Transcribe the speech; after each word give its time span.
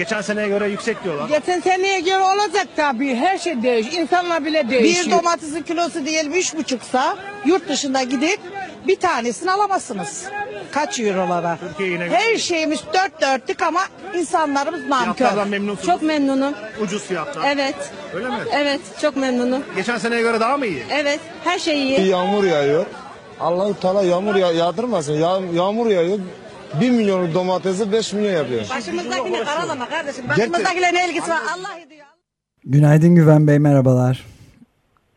Geçen 0.00 0.20
seneye 0.20 0.48
göre 0.48 0.68
yüksek 0.68 1.04
diyorlar. 1.04 1.28
Geçen 1.28 1.60
seneye 1.60 2.00
göre 2.00 2.22
olacak 2.22 2.66
tabii. 2.76 3.14
Her 3.14 3.38
şey 3.38 3.62
değişiyor. 3.62 4.02
İnsanlar 4.02 4.44
bile 4.44 4.70
değişiyor. 4.70 5.06
Bir 5.06 5.10
domatesin 5.10 5.62
kilosu 5.62 6.06
diyelim 6.06 6.32
üç 6.34 6.54
buçuksa 6.56 7.16
yurt 7.44 7.68
dışında 7.68 8.02
gidip 8.02 8.38
bir 8.86 8.96
tanesini 8.96 9.50
alamazsınız. 9.52 10.24
Kaç 10.72 11.00
eurolara? 11.00 11.58
Türkiye 11.68 11.88
yine 11.88 12.08
Her 12.08 12.36
şeyimiz 12.36 12.80
dört 12.94 13.20
dörtlük 13.20 13.62
ama 13.62 13.80
insanlarımız 14.14 14.86
nankör. 14.88 15.14
fiyatlardan 15.14 15.48
memnunsunuz. 15.48 15.86
Çok 15.86 16.02
memnunum. 16.02 16.54
Ucuz 16.82 17.02
fiyatlar. 17.02 17.42
Evet. 17.54 17.74
Öyle 18.14 18.28
mi? 18.28 18.36
Evet, 18.54 18.80
çok 19.02 19.16
memnunum. 19.16 19.62
Geçen 19.76 19.98
seneye 19.98 20.22
göre 20.22 20.40
daha 20.40 20.56
mı 20.56 20.66
iyi? 20.66 20.82
Evet, 20.90 21.20
her 21.44 21.58
şey 21.58 21.82
iyi. 21.82 22.06
Yağmur 22.08 22.44
yağıyor. 22.44 22.86
Allah-u 23.40 23.80
Teala 23.80 24.02
yağmur 24.02 24.34
ya 24.34 24.52
yağdırmasın. 24.52 25.12
Ya, 25.12 25.40
yağmur 25.54 25.86
yağıyor. 25.90 26.18
1 26.80 26.90
milyon 26.90 27.34
domatesi 27.34 27.92
5 27.92 28.12
milyon 28.12 28.32
yapıyor. 28.32 28.60
Başımızdakine 28.70 29.44
karalama 29.44 29.88
kardeşim. 29.88 30.28
Başımızdakiyle 30.28 30.94
ne 30.94 31.08
ilgisi 31.10 31.30
var? 31.30 31.38
Allah 31.58 31.78
ediyor. 31.86 32.06
Günaydın 32.64 33.14
Güven 33.14 33.46
Bey 33.46 33.58
merhabalar. 33.58 34.24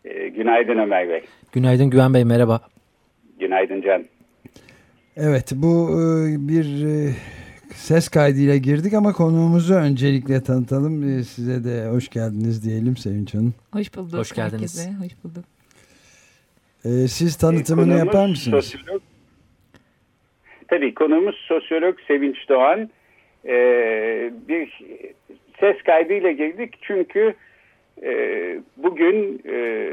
Ee, 0.05 0.27
günaydın 0.27 0.77
Ömer 0.77 1.09
Bey. 1.09 1.23
Günaydın 1.51 1.89
Güven 1.89 2.13
Bey 2.13 2.23
merhaba. 2.25 2.61
Günaydın 3.39 3.81
Can. 3.81 4.05
Evet 5.17 5.51
bu 5.55 5.89
e, 5.91 6.47
bir 6.47 6.85
e, 6.85 7.13
ses 7.75 8.07
kaydıyla 8.09 8.55
girdik 8.55 8.93
ama 8.93 9.13
konuğumuzu 9.13 9.73
öncelikle 9.73 10.43
tanıtalım. 10.43 11.19
E, 11.19 11.23
Size 11.23 11.63
de 11.63 11.87
hoş 11.87 12.09
geldiniz 12.09 12.63
diyelim 12.63 12.97
Sevinç 12.97 13.33
Hanım. 13.33 13.53
Hoş 13.71 13.95
bulduk. 13.95 14.19
Hoş 14.19 14.31
geldiniz. 14.31 14.79
Herkese. 14.87 15.05
Hoş 15.05 15.11
bulduk. 15.23 15.45
E, 16.85 17.07
Siz 17.07 17.35
tanıtımını 17.35 17.85
Konuğumuz 17.85 18.05
yapar 18.05 18.27
mısınız? 18.27 18.65
sosyolog- 18.65 19.01
Tabii 20.73 20.93
konuğumuz 20.93 21.35
sosyolog 21.35 21.99
Sevinç 22.07 22.49
Doğan. 22.49 22.89
Ee, 23.45 24.31
bir 24.47 24.81
ses 25.59 25.83
kaydıyla 25.83 26.31
girdik 26.31 26.75
çünkü 26.81 27.33
e, 28.03 28.11
bugün 28.77 29.41
e, 29.49 29.87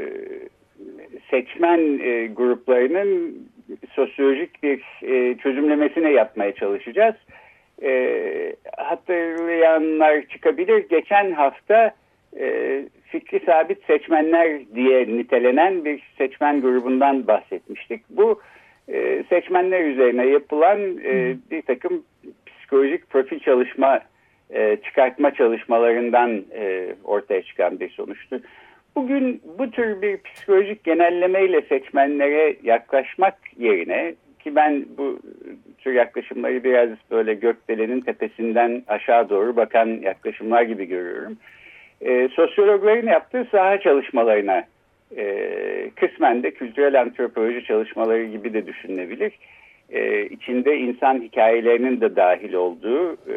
seçmen 1.31 1.99
e, 1.99 2.27
gruplarının 2.27 3.37
sosyolojik 3.93 4.63
bir 4.63 4.81
e, 5.03 5.37
çözümlemesine 5.37 6.11
yapmaya 6.11 6.55
çalışacağız. 6.55 7.15
E, 7.83 8.55
hatırlayanlar 8.77 10.21
çıkabilir. 10.21 10.89
Geçen 10.89 11.31
hafta 11.31 11.95
e, 12.39 12.83
fikri 13.05 13.39
sabit 13.45 13.85
seçmenler 13.85 14.59
diye 14.75 15.07
nitelenen 15.07 15.85
bir 15.85 16.03
seçmen 16.17 16.61
grubundan 16.61 17.27
bahsetmiştik. 17.27 18.01
Bu 18.09 18.31
e, 18.31 18.60
seçmenler 19.29 19.83
üzerine 19.83 20.25
yapılan 20.25 20.79
e, 21.03 21.35
bir 21.51 21.61
takım 21.61 22.03
psikolojik 22.45 23.09
profil 23.09 23.39
çalışma 23.39 23.99
e, 24.53 24.77
çıkartma 24.83 25.33
çalışmalarından 25.33 26.43
e, 26.53 26.95
ortaya 27.03 27.41
çıkan 27.43 27.79
bir 27.79 27.89
sonuçtu. 27.89 28.41
Bugün 28.95 29.41
bu 29.57 29.71
tür 29.71 30.01
bir 30.01 30.17
psikolojik 30.17 30.83
genellemeyle 30.83 31.61
seçmenlere 31.61 32.55
yaklaşmak 32.63 33.37
yerine 33.57 34.15
ki 34.39 34.55
ben 34.55 34.85
bu 34.97 35.19
tür 35.77 35.93
yaklaşımları 35.93 36.63
biraz 36.63 36.89
böyle 37.11 37.33
gökdelenin 37.33 38.01
tepesinden 38.01 38.83
aşağı 38.87 39.29
doğru 39.29 39.55
bakan 39.55 39.87
yaklaşımlar 39.87 40.61
gibi 40.61 40.85
görüyorum. 40.85 41.37
E, 42.01 42.29
sosyologların 42.35 43.07
yaptığı 43.07 43.47
saha 43.51 43.79
çalışmalarına 43.79 44.63
e, 45.17 45.91
kısmen 45.95 46.43
de 46.43 46.51
kültürel 46.51 47.01
antropoloji 47.01 47.63
çalışmaları 47.63 48.25
gibi 48.25 48.53
de 48.53 48.67
düşünülebilir. 48.67 49.31
E, 49.89 50.25
içinde 50.25 50.77
insan 50.77 51.21
hikayelerinin 51.21 52.01
de 52.01 52.15
dahil 52.15 52.53
olduğu 52.53 53.13
e, 53.13 53.35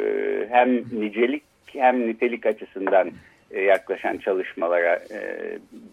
hem 0.51 0.77
nicelik 0.77 1.43
hem 1.67 2.09
nitelik 2.09 2.47
açısından 2.47 3.11
e, 3.51 3.63
yaklaşan 3.63 4.17
çalışmalara 4.17 4.95
e, 4.95 5.21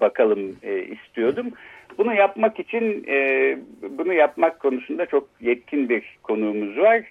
bakalım 0.01 0.55
e, 0.63 0.83
istiyordum. 0.83 1.51
Bunu 1.97 2.15
yapmak 2.15 2.59
için 2.59 3.05
e, 3.07 3.57
bunu 3.97 4.13
yapmak 4.13 4.59
konusunda 4.59 5.05
çok 5.05 5.29
yetkin 5.41 5.89
bir 5.89 6.03
konuğumuz 6.23 6.77
var. 6.77 7.01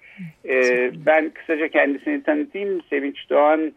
E, 0.48 0.90
ben 1.06 1.30
kısaca 1.30 1.68
kendisini 1.68 2.22
tanıtayım. 2.22 2.82
Sevinç 2.90 3.30
Doğan 3.30 3.72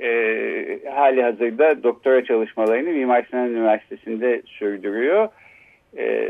e, 0.00 0.78
hali 0.94 1.22
hazırda 1.22 1.82
doktora 1.82 2.24
çalışmalarını 2.24 2.90
Mimar 2.90 3.26
Sinan 3.30 3.50
Üniversitesi'nde 3.50 4.42
sürdürüyor. 4.46 5.28
E, 5.98 6.28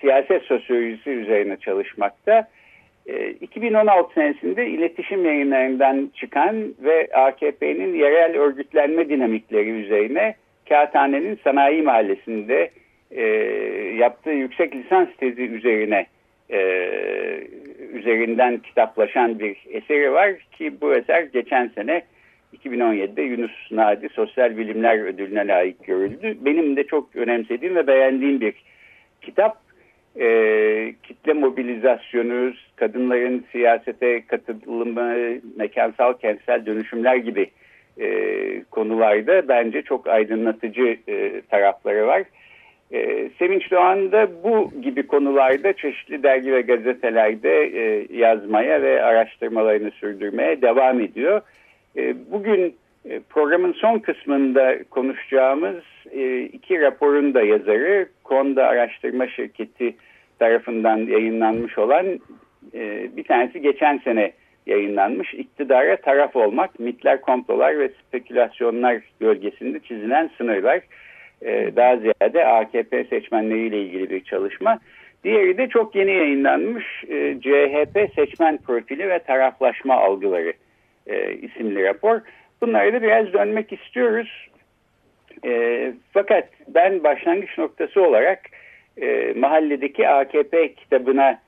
siyaset 0.00 0.42
sosyolojisi 0.42 1.10
üzerine 1.10 1.56
çalışmakta. 1.56 2.48
E, 3.06 3.30
2016 3.30 4.14
senesinde 4.14 4.66
iletişim 4.66 5.24
yayınlarından 5.24 6.10
çıkan 6.14 6.74
ve 6.82 7.08
AKP'nin 7.14 7.94
yerel 7.94 8.36
örgütlenme 8.38 9.08
dinamikleri 9.08 9.70
üzerine 9.70 10.34
Kağıthane'nin 10.68 11.38
Sanayi 11.44 11.82
Mahallesi'nde 11.82 12.70
e, 13.10 13.22
yaptığı 13.96 14.30
yüksek 14.30 14.76
lisans 14.76 15.08
tezi 15.18 15.42
üzerine 15.42 16.06
e, 16.50 16.58
üzerinden 17.92 18.58
kitaplaşan 18.58 19.38
bir 19.38 19.56
eseri 19.70 20.12
var 20.12 20.32
ki 20.58 20.80
bu 20.80 20.94
eser 20.94 21.22
geçen 21.22 21.68
sene 21.68 22.02
2017'de 22.64 23.22
Yunus 23.22 23.70
Nadi 23.70 24.08
Sosyal 24.08 24.56
Bilimler 24.56 24.98
Ödülü'ne 24.98 25.46
layık 25.46 25.86
görüldü. 25.86 26.36
Benim 26.40 26.76
de 26.76 26.84
çok 26.84 27.16
önemsediğim 27.16 27.76
ve 27.76 27.86
beğendiğim 27.86 28.40
bir 28.40 28.54
kitap. 29.22 29.66
E, 30.20 30.94
kitle 31.02 31.32
mobilizasyonu, 31.32 32.52
kadınların 32.76 33.44
siyasete 33.52 34.26
katılımı, 34.26 35.14
mekansal 35.56 36.12
kentsel 36.12 36.66
dönüşümler 36.66 37.16
gibi 37.16 37.50
e, 38.00 38.08
konularda 38.70 39.48
bence 39.48 39.82
çok 39.82 40.06
aydınlatıcı 40.06 40.96
e, 41.08 41.40
tarafları 41.50 42.06
var. 42.06 42.22
E, 42.92 43.30
Sevinç 43.38 43.70
Doğan 43.70 44.12
da 44.12 44.28
bu 44.44 44.72
gibi 44.82 45.06
konularda 45.06 45.72
çeşitli 45.72 46.22
dergi 46.22 46.52
ve 46.52 46.60
gazetelerde 46.60 47.64
e, 47.64 48.06
yazmaya 48.18 48.82
ve 48.82 49.02
araştırmalarını 49.02 49.90
sürdürmeye 49.90 50.62
devam 50.62 51.00
ediyor. 51.00 51.40
E, 51.96 52.14
bugün 52.30 52.76
e, 53.10 53.20
programın 53.28 53.72
son 53.72 53.98
kısmında 53.98 54.84
konuşacağımız 54.90 55.84
e, 56.10 56.40
iki 56.42 56.80
raporun 56.80 57.34
da 57.34 57.42
yazarı 57.42 58.08
Konda 58.24 58.66
Araştırma 58.66 59.28
Şirketi 59.28 59.94
tarafından 60.38 60.96
yayınlanmış 60.96 61.78
olan 61.78 62.20
bir 63.16 63.24
tanesi 63.24 63.60
geçen 63.60 63.98
sene 63.98 64.32
yayınlanmış 64.66 65.34
iktidara 65.34 65.96
taraf 65.96 66.36
olmak, 66.36 66.80
mitler, 66.80 67.20
komplolar 67.20 67.78
ve 67.78 67.88
spekülasyonlar 67.88 69.00
gölgesinde 69.20 69.80
çizilen 69.80 70.30
sınırlar. 70.38 70.80
Daha 71.76 71.96
ziyade 71.96 72.46
AKP 72.46 73.04
seçmenleriyle 73.04 73.82
ilgili 73.82 74.10
bir 74.10 74.24
çalışma. 74.24 74.78
Diğeri 75.24 75.58
de 75.58 75.68
çok 75.68 75.94
yeni 75.94 76.12
yayınlanmış 76.12 76.84
CHP 77.40 78.14
seçmen 78.14 78.56
profili 78.56 79.08
ve 79.08 79.18
taraflaşma 79.18 79.94
algıları 79.94 80.52
e, 81.06 81.32
isimli 81.32 81.84
rapor. 81.84 82.20
Bunlara 82.60 82.92
da 82.92 83.02
biraz 83.02 83.32
dönmek 83.32 83.72
istiyoruz. 83.72 84.48
E, 85.44 85.92
fakat 86.12 86.48
ben 86.68 87.04
başlangıç 87.04 87.58
noktası 87.58 88.02
olarak 88.02 88.40
e, 89.02 89.32
mahalledeki 89.36 90.08
AKP 90.08 90.74
kitabına 90.74 91.38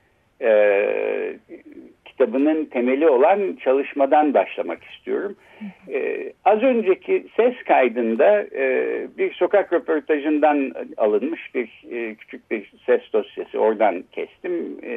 e, 0.41 0.51
kitabının 2.05 2.65
temeli 2.65 3.09
olan 3.09 3.57
çalışmadan 3.63 4.33
başlamak 4.33 4.83
istiyorum. 4.83 5.35
E, 5.89 6.31
az 6.45 6.63
önceki 6.63 7.25
ses 7.35 7.53
kaydında 7.67 8.41
e, 8.41 9.07
bir 9.17 9.33
sokak 9.33 9.73
röportajından 9.73 10.71
alınmış 10.97 11.55
bir 11.55 11.69
e, 11.91 12.15
küçük 12.15 12.51
bir 12.51 12.71
ses 12.85 13.01
dosyası 13.13 13.59
oradan 13.59 14.03
kestim. 14.11 14.77
E, 14.83 14.93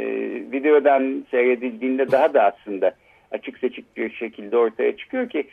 videodan 0.52 1.24
seyredildiğinde 1.30 2.10
daha 2.10 2.34
da 2.34 2.42
aslında 2.42 2.92
açık 3.32 3.58
seçik 3.58 3.96
bir 3.96 4.10
şekilde 4.10 4.56
ortaya 4.56 4.96
çıkıyor 4.96 5.28
ki 5.28 5.44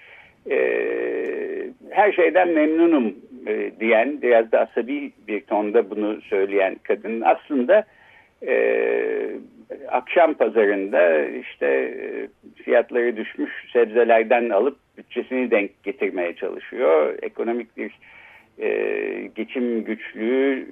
e, 0.51 0.57
her 1.89 2.11
şeyden 2.11 2.49
memnunum 2.49 3.15
e, 3.47 3.71
diyen 3.79 4.21
biraz 4.21 4.51
da 4.51 4.59
asabi 4.59 5.11
bir 5.27 5.41
tonda 5.41 5.89
bunu 5.89 6.21
söyleyen 6.21 6.75
kadın 6.83 7.21
aslında 7.21 7.85
e, 8.47 8.55
akşam 9.87 10.33
pazarında 10.33 11.25
işte 11.25 11.67
e, 11.67 12.27
fiyatları 12.63 13.17
düşmüş 13.17 13.51
sebzelerden 13.73 14.49
alıp 14.49 14.77
bütçesini 14.97 15.51
denk 15.51 15.83
getirmeye 15.83 16.35
çalışıyor. 16.35 17.17
Ekonomik 17.21 17.77
bir 17.77 17.91
e, 18.61 19.29
geçim 19.35 19.83
güçlüğü 19.83 20.67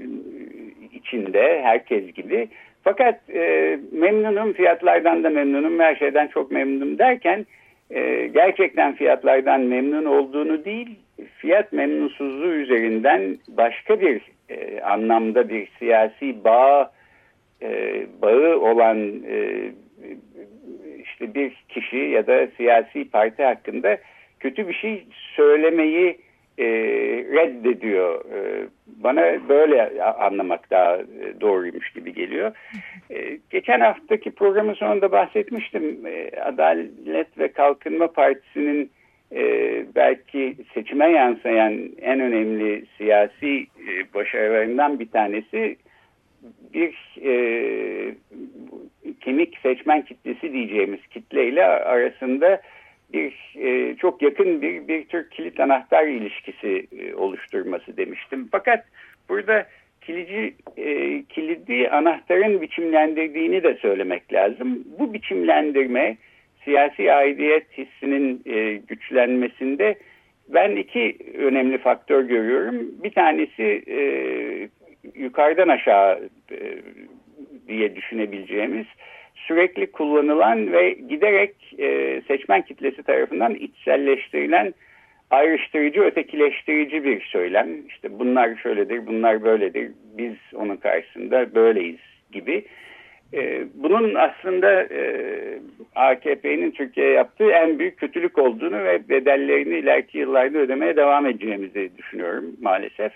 içinde 0.93 1.61
herkes 1.63 2.13
gibi. 2.13 2.47
Fakat 2.87 3.29
e, 3.29 3.79
memnunum 3.91 4.53
fiyatlardan 4.53 5.23
da 5.23 5.29
memnunum 5.29 5.79
her 5.79 5.95
şeyden 5.95 6.27
çok 6.27 6.51
memnunum 6.51 6.97
derken 6.97 7.45
e, 7.89 8.27
gerçekten 8.27 8.95
fiyatlardan 8.95 9.61
memnun 9.61 10.05
olduğunu 10.05 10.65
değil 10.65 10.99
fiyat 11.37 11.73
memnunsuzluğu 11.73 12.53
üzerinden 12.53 13.37
başka 13.47 14.01
bir 14.01 14.21
e, 14.49 14.81
anlamda 14.81 15.49
bir 15.49 15.67
siyasi 15.79 16.43
bağ 16.43 16.91
e, 17.61 18.01
bağı 18.21 18.59
olan 18.59 18.97
e, 19.29 19.71
işte 21.03 21.33
bir 21.33 21.65
kişi 21.69 21.97
ya 21.97 22.27
da 22.27 22.47
siyasi 22.57 23.09
parti 23.09 23.43
hakkında 23.43 23.97
kötü 24.39 24.67
bir 24.67 24.73
şey 24.73 25.05
söylemeyi 25.35 26.17
e, 26.57 26.65
reddediyor. 27.31 28.25
E, 28.25 28.67
bana 28.87 29.49
böyle 29.49 30.03
anlamak 30.03 30.71
daha 30.71 30.99
doğruymuş 31.41 31.93
gibi 31.93 32.13
geliyor. 32.13 32.51
E, 33.09 33.37
geçen 33.49 33.79
haftaki 33.79 34.31
programın 34.31 34.73
sonunda 34.73 35.11
bahsetmiştim. 35.11 36.05
E, 36.05 36.41
Adalet 36.41 37.37
ve 37.39 37.47
Kalkınma 37.51 38.07
Partisi'nin 38.07 38.91
e, 39.35 39.41
belki 39.95 40.55
seçime 40.73 41.11
yansıyan 41.11 41.73
en 42.01 42.19
önemli 42.19 42.85
siyasi 42.97 43.67
e, 43.87 44.13
başarılarından 44.13 44.99
bir 44.99 45.09
tanesi 45.09 45.77
bir 46.73 47.17
e, 47.23 47.33
kemik 49.21 49.57
seçmen 49.57 50.01
kitlesi 50.01 50.53
diyeceğimiz 50.53 51.07
kitleyle 51.07 51.65
arasında 51.65 52.61
bir 53.13 53.55
e, 53.55 53.95
çok 53.95 54.21
yakın 54.21 54.61
bir, 54.61 54.87
bir 54.87 55.05
tür 55.05 55.29
kilit 55.29 55.59
anahtar 55.59 56.07
ilişkisi 56.07 56.87
e, 56.99 57.15
oluşturması 57.15 57.97
demiştim. 57.97 58.47
Fakat 58.51 58.85
burada 59.29 59.67
kilici, 60.01 60.53
e, 60.77 61.23
kilidi 61.23 61.89
anahtarın 61.89 62.61
biçimlendirdiğini 62.61 63.63
de 63.63 63.73
söylemek 63.75 64.33
lazım. 64.33 64.83
Bu 64.99 65.13
biçimlendirme 65.13 66.17
siyasi 66.63 67.13
aidiyet 67.13 67.77
hissinin 67.77 68.41
e, 68.45 68.73
güçlenmesinde 68.73 69.95
ben 70.49 70.75
iki 70.75 71.17
önemli 71.37 71.77
faktör 71.77 72.23
görüyorum. 72.23 72.75
Bir 73.03 73.11
tanesi 73.11 73.83
e, 73.87 73.99
yukarıdan 75.15 75.67
aşağı 75.67 76.29
e, 76.51 76.77
diye 77.67 77.95
düşünebileceğimiz 77.95 78.85
sürekli 79.47 79.91
kullanılan 79.91 80.71
ve 80.71 80.91
giderek 80.91 81.55
e, 81.79 82.21
seçmen 82.27 82.61
kitlesi 82.61 83.03
tarafından 83.03 83.55
içselleştirilen 83.55 84.73
ayrıştırıcı, 85.31 86.01
ötekileştirici 86.01 87.03
bir 87.03 87.21
söylem. 87.21 87.67
İşte 87.87 88.19
bunlar 88.19 88.55
şöyledir, 88.55 89.07
bunlar 89.07 89.43
böyledir, 89.43 89.91
biz 90.17 90.35
onun 90.55 90.75
karşısında 90.75 91.55
böyleyiz 91.55 91.99
gibi. 92.31 92.65
E, 93.33 93.63
bunun 93.73 94.15
aslında 94.15 94.83
e, 94.83 95.01
AKP'nin 95.95 96.71
Türkiye'ye 96.71 97.13
yaptığı 97.13 97.51
en 97.51 97.79
büyük 97.79 97.97
kötülük 97.97 98.37
olduğunu 98.37 98.83
ve 98.83 99.09
bedellerini 99.09 99.77
ileriki 99.77 100.17
yıllarda 100.17 100.57
ödemeye 100.57 100.95
devam 100.95 101.25
edeceğimizi 101.25 101.91
düşünüyorum 101.97 102.45
maalesef. 102.61 103.11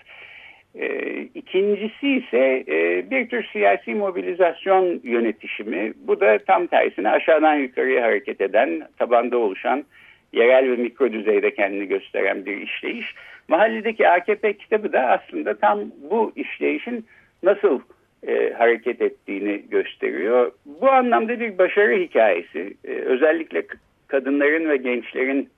E, 0.74 1.20
ikincisi 1.34 2.08
ise 2.08 2.64
e, 2.68 3.10
bir 3.10 3.28
tür 3.28 3.44
siyasi 3.52 3.94
mobilizasyon 3.94 5.00
yönetişimi. 5.04 5.92
Bu 6.06 6.20
da 6.20 6.38
tam 6.38 6.66
tersine 6.66 7.10
aşağıdan 7.10 7.54
yukarıya 7.54 8.02
hareket 8.02 8.40
eden, 8.40 8.82
tabanda 8.98 9.38
oluşan, 9.38 9.84
yerel 10.32 10.70
ve 10.70 10.76
mikro 10.76 11.12
düzeyde 11.12 11.54
kendini 11.54 11.88
gösteren 11.88 12.46
bir 12.46 12.56
işleyiş. 12.56 13.14
Mahalledeki 13.48 14.08
AKP 14.08 14.52
kitabı 14.52 14.92
da 14.92 15.00
aslında 15.00 15.58
tam 15.58 15.80
bu 16.10 16.32
işleyişin 16.36 17.06
nasıl 17.42 17.80
e, 18.26 18.52
hareket 18.52 19.02
ettiğini 19.02 19.62
gösteriyor. 19.70 20.52
Bu 20.66 20.90
anlamda 20.90 21.40
bir 21.40 21.58
başarı 21.58 21.96
hikayesi. 21.96 22.74
E, 22.84 22.90
özellikle 22.92 23.62
kadınların 24.08 24.68
ve 24.68 24.76
gençlerin 24.76 25.48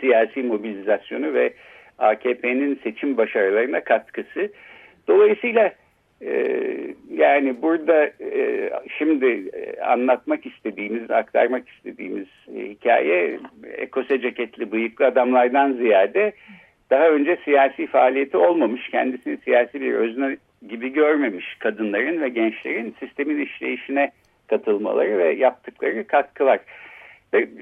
siyasi 0.00 0.42
mobilizasyonu 0.42 1.34
ve 1.34 1.52
AKP'nin 1.98 2.80
seçim 2.82 3.16
başarılarına 3.16 3.80
katkısı. 3.80 4.52
Dolayısıyla 5.08 5.72
e, 6.22 6.58
yani 7.10 7.62
burada 7.62 8.04
e, 8.06 8.70
şimdi 8.98 9.50
e, 9.52 9.80
anlatmak 9.80 10.46
istediğimiz, 10.46 11.10
aktarmak 11.10 11.68
istediğimiz 11.68 12.26
e, 12.56 12.60
hikaye 12.60 13.38
ekose 13.76 14.20
ceketli 14.20 14.72
bıyıklı 14.72 15.06
adamlardan 15.06 15.72
ziyade 15.72 16.32
daha 16.90 17.08
önce 17.08 17.38
siyasi 17.44 17.86
faaliyeti 17.86 18.36
olmamış, 18.36 18.88
kendisini 18.88 19.36
siyasi 19.36 19.80
bir 19.80 19.94
özne 19.94 20.36
gibi 20.68 20.92
görmemiş 20.92 21.54
kadınların 21.58 22.20
ve 22.20 22.28
gençlerin 22.28 22.94
sistemin 23.00 23.40
işleyişine 23.40 24.10
katılmaları 24.46 25.18
ve 25.18 25.32
yaptıkları 25.34 26.06
katkılar. 26.06 26.58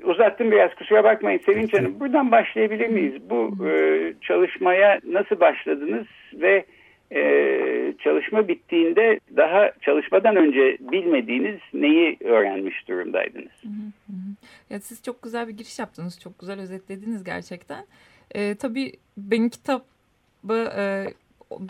Uzattım 0.05 0.51
biraz 0.51 0.75
kusura 0.75 1.05
bakmayın 1.05 1.39
Sevinç 1.39 1.73
Hanım. 1.73 2.01
Buradan 2.01 2.31
başlayabilir 2.31 2.89
miyiz? 2.89 3.15
Bu 3.31 3.67
e, 3.69 4.15
çalışmaya 4.21 5.01
nasıl 5.05 5.41
başladınız 5.41 6.07
ve 6.35 6.65
e, 7.15 7.95
çalışma 7.99 8.49
bittiğinde 8.49 9.21
daha 9.37 9.71
çalışmadan 9.81 10.37
önce 10.37 10.79
bilmediğiniz 10.81 11.61
neyi 11.75 12.17
öğrenmiş 12.21 12.89
durumdaydınız? 12.89 13.63
Hı 13.63 13.69
hı. 14.07 14.17
Ya 14.71 14.81
siz 14.81 15.03
çok 15.03 15.23
güzel 15.23 15.49
bir 15.49 15.53
giriş 15.53 15.79
yaptınız. 15.79 16.21
Çok 16.21 16.39
güzel 16.39 16.61
özetlediniz 16.61 17.25
gerçekten. 17.25 17.85
E, 18.35 18.55
tabii 18.55 18.93
benim 19.17 19.49
kitap 19.49 19.83
e, 20.51 21.05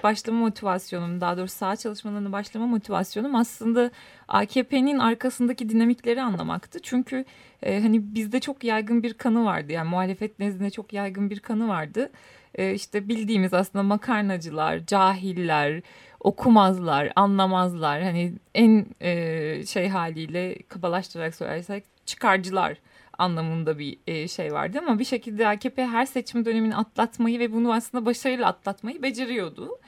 başlama 0.02 0.38
motivasyonum 0.38 1.20
daha 1.20 1.36
doğrusu 1.36 1.56
sağ 1.56 1.76
çalışmalarına 1.76 2.32
başlama 2.32 2.66
motivasyonum 2.66 3.34
aslında 3.34 3.90
AKP'nin 4.28 4.98
arkasındaki 4.98 5.68
dinamikleri 5.68 6.22
anlamaktı. 6.22 6.78
Çünkü 6.82 7.24
e, 7.62 7.80
hani 7.80 8.14
bizde 8.14 8.40
çok 8.40 8.64
yaygın 8.64 9.02
bir 9.02 9.14
kanı 9.14 9.44
vardı 9.44 9.72
yani 9.72 9.88
muhalefet 9.88 10.38
nezdinde 10.38 10.70
çok 10.70 10.92
yaygın 10.92 11.30
bir 11.30 11.40
kanı 11.40 11.68
vardı. 11.68 12.10
E, 12.54 12.74
işte 12.74 13.08
bildiğimiz 13.08 13.54
aslında 13.54 13.82
makarnacılar, 13.82 14.86
cahiller, 14.86 15.82
okumazlar, 16.20 17.12
anlamazlar 17.16 18.02
hani 18.02 18.32
en 18.54 18.86
e, 19.00 19.66
şey 19.66 19.88
haliyle 19.88 20.58
kabalaştırarak 20.68 21.34
söylersek 21.34 21.84
çıkarcılar 22.06 22.78
anlamında 23.18 23.78
bir 23.78 23.98
e, 24.06 24.28
şey 24.28 24.52
vardı 24.52 24.78
ama 24.82 24.98
bir 24.98 25.04
şekilde 25.04 25.48
AKP 25.48 25.86
her 25.86 26.06
seçim 26.06 26.44
dönemini 26.44 26.76
atlatmayı 26.76 27.38
ve 27.38 27.52
bunu 27.52 27.72
aslında 27.72 28.06
başarıyla 28.06 28.46
atlatmayı 28.46 29.02
beceriyordu. 29.02 29.78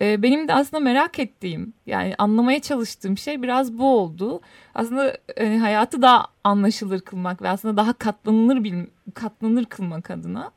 E, 0.00 0.22
benim 0.22 0.48
de 0.48 0.54
aslında 0.54 0.80
merak 0.80 1.18
ettiğim 1.18 1.72
yani 1.86 2.14
anlamaya 2.18 2.60
çalıştığım 2.60 3.18
şey 3.18 3.42
biraz 3.42 3.78
bu 3.78 3.98
oldu. 3.98 4.40
Aslında 4.74 5.16
e, 5.36 5.56
hayatı 5.56 6.02
daha 6.02 6.26
anlaşılır 6.44 7.00
kılmak 7.00 7.42
ve 7.42 7.48
aslında 7.48 7.76
daha 7.76 7.92
katlanılır 7.92 8.64
bil, 8.64 8.86
katlanır 9.14 9.64
kılmak 9.64 10.10
adına. 10.10 10.52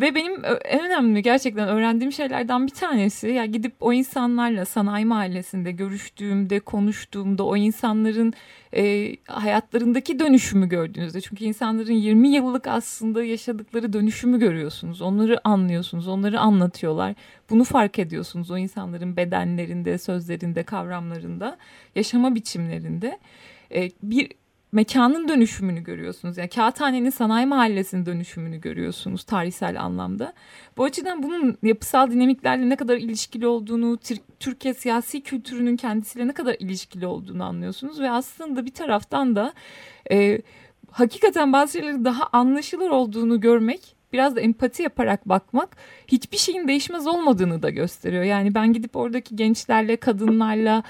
Ve 0.00 0.14
benim 0.14 0.44
en 0.64 0.86
önemli 0.86 1.22
gerçekten 1.22 1.68
öğrendiğim 1.68 2.12
şeylerden 2.12 2.66
bir 2.66 2.72
tanesi 2.72 3.28
ya 3.28 3.44
gidip 3.44 3.74
o 3.80 3.92
insanlarla 3.92 4.64
sanayi 4.64 5.04
mahallesinde 5.04 5.72
görüştüğümde, 5.72 6.60
konuştuğumda 6.60 7.44
o 7.44 7.56
insanların 7.56 8.32
e, 8.76 9.16
hayatlarındaki 9.26 10.18
dönüşümü 10.18 10.68
gördüğünüzde. 10.68 11.20
Çünkü 11.20 11.44
insanların 11.44 11.92
20 11.92 12.28
yıllık 12.28 12.66
aslında 12.66 13.24
yaşadıkları 13.24 13.92
dönüşümü 13.92 14.38
görüyorsunuz. 14.38 15.02
Onları 15.02 15.48
anlıyorsunuz, 15.48 16.08
onları 16.08 16.40
anlatıyorlar. 16.40 17.14
Bunu 17.50 17.64
fark 17.64 17.98
ediyorsunuz 17.98 18.50
o 18.50 18.58
insanların 18.58 19.16
bedenlerinde, 19.16 19.98
sözlerinde, 19.98 20.62
kavramlarında, 20.62 21.58
yaşama 21.94 22.34
biçimlerinde. 22.34 23.18
E, 23.74 23.90
bir 24.02 24.28
mekanın 24.72 25.28
dönüşümünü 25.28 25.82
görüyorsunuz. 25.82 26.38
Yani 26.38 26.48
Kağıthane'nin 26.48 27.10
sanayi 27.10 27.46
mahallesinin 27.46 28.06
dönüşümünü 28.06 28.60
görüyorsunuz 28.60 29.24
tarihsel 29.24 29.82
anlamda. 29.82 30.32
Bu 30.76 30.84
açıdan 30.84 31.22
bunun 31.22 31.58
yapısal 31.62 32.10
dinamiklerle 32.10 32.68
ne 32.68 32.76
kadar 32.76 32.96
ilişkili 32.96 33.46
olduğunu, 33.46 33.98
Türkiye 34.40 34.74
siyasi 34.74 35.20
kültürünün 35.20 35.76
kendisiyle 35.76 36.28
ne 36.28 36.32
kadar 36.32 36.56
ilişkili 36.58 37.06
olduğunu 37.06 37.44
anlıyorsunuz. 37.44 38.00
Ve 38.00 38.10
aslında 38.10 38.66
bir 38.66 38.74
taraftan 38.74 39.36
da 39.36 39.52
e, 40.10 40.42
hakikaten 40.90 41.52
bazı 41.52 41.72
şeyleri 41.72 42.04
daha 42.04 42.28
anlaşılır 42.32 42.90
olduğunu 42.90 43.40
görmek 43.40 43.96
biraz 44.12 44.36
da 44.36 44.40
empati 44.40 44.82
yaparak 44.82 45.28
bakmak 45.28 45.76
hiçbir 46.08 46.36
şeyin 46.36 46.68
değişmez 46.68 47.06
olmadığını 47.06 47.62
da 47.62 47.70
gösteriyor. 47.70 48.22
Yani 48.22 48.54
ben 48.54 48.72
gidip 48.72 48.96
oradaki 48.96 49.36
gençlerle, 49.36 49.96
kadınlarla, 49.96 50.82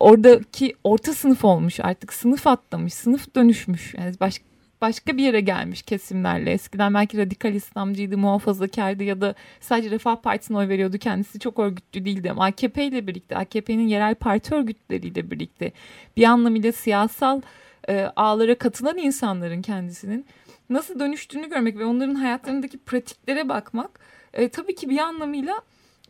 oradaki 0.00 0.74
orta 0.84 1.12
sınıf 1.12 1.44
olmuş 1.44 1.80
artık 1.80 2.12
sınıf 2.12 2.46
atlamış, 2.46 2.94
sınıf 2.94 3.34
dönüşmüş. 3.36 3.94
Yani 3.94 4.14
baş, 4.20 4.40
başka 4.80 5.16
bir 5.16 5.22
yere 5.22 5.40
gelmiş 5.40 5.82
kesimlerle. 5.82 6.52
Eskiden 6.52 6.94
belki 6.94 7.18
radikal 7.18 7.54
İslamcıydı, 7.54 8.18
muhafazakardı 8.18 9.04
ya 9.04 9.20
da 9.20 9.34
sadece 9.60 9.90
Refah 9.90 10.16
Partisi'ne 10.16 10.56
oy 10.56 10.68
veriyordu. 10.68 10.98
Kendisi 10.98 11.38
çok 11.38 11.58
örgütlü 11.58 12.04
değildi 12.04 12.30
ama 12.30 12.44
AKP 12.44 12.84
ile 12.84 13.06
birlikte, 13.06 13.36
AKP'nin 13.36 13.88
yerel 13.88 14.14
parti 14.14 14.54
örgütleriyle 14.54 15.30
birlikte 15.30 15.72
bir 16.16 16.24
anlamıyla 16.24 16.72
siyasal 16.72 17.40
e, 17.88 18.10
ağlara 18.16 18.58
katılan 18.58 18.98
insanların 18.98 19.62
kendisinin 19.62 20.26
nasıl 20.70 21.00
dönüştüğünü 21.00 21.48
görmek 21.48 21.78
ve 21.78 21.84
onların 21.84 22.14
hayatlarındaki 22.14 22.78
pratiklere 22.78 23.48
bakmak 23.48 24.00
e, 24.32 24.48
tabii 24.48 24.74
ki 24.74 24.88
bir 24.90 24.98
anlamıyla 24.98 25.60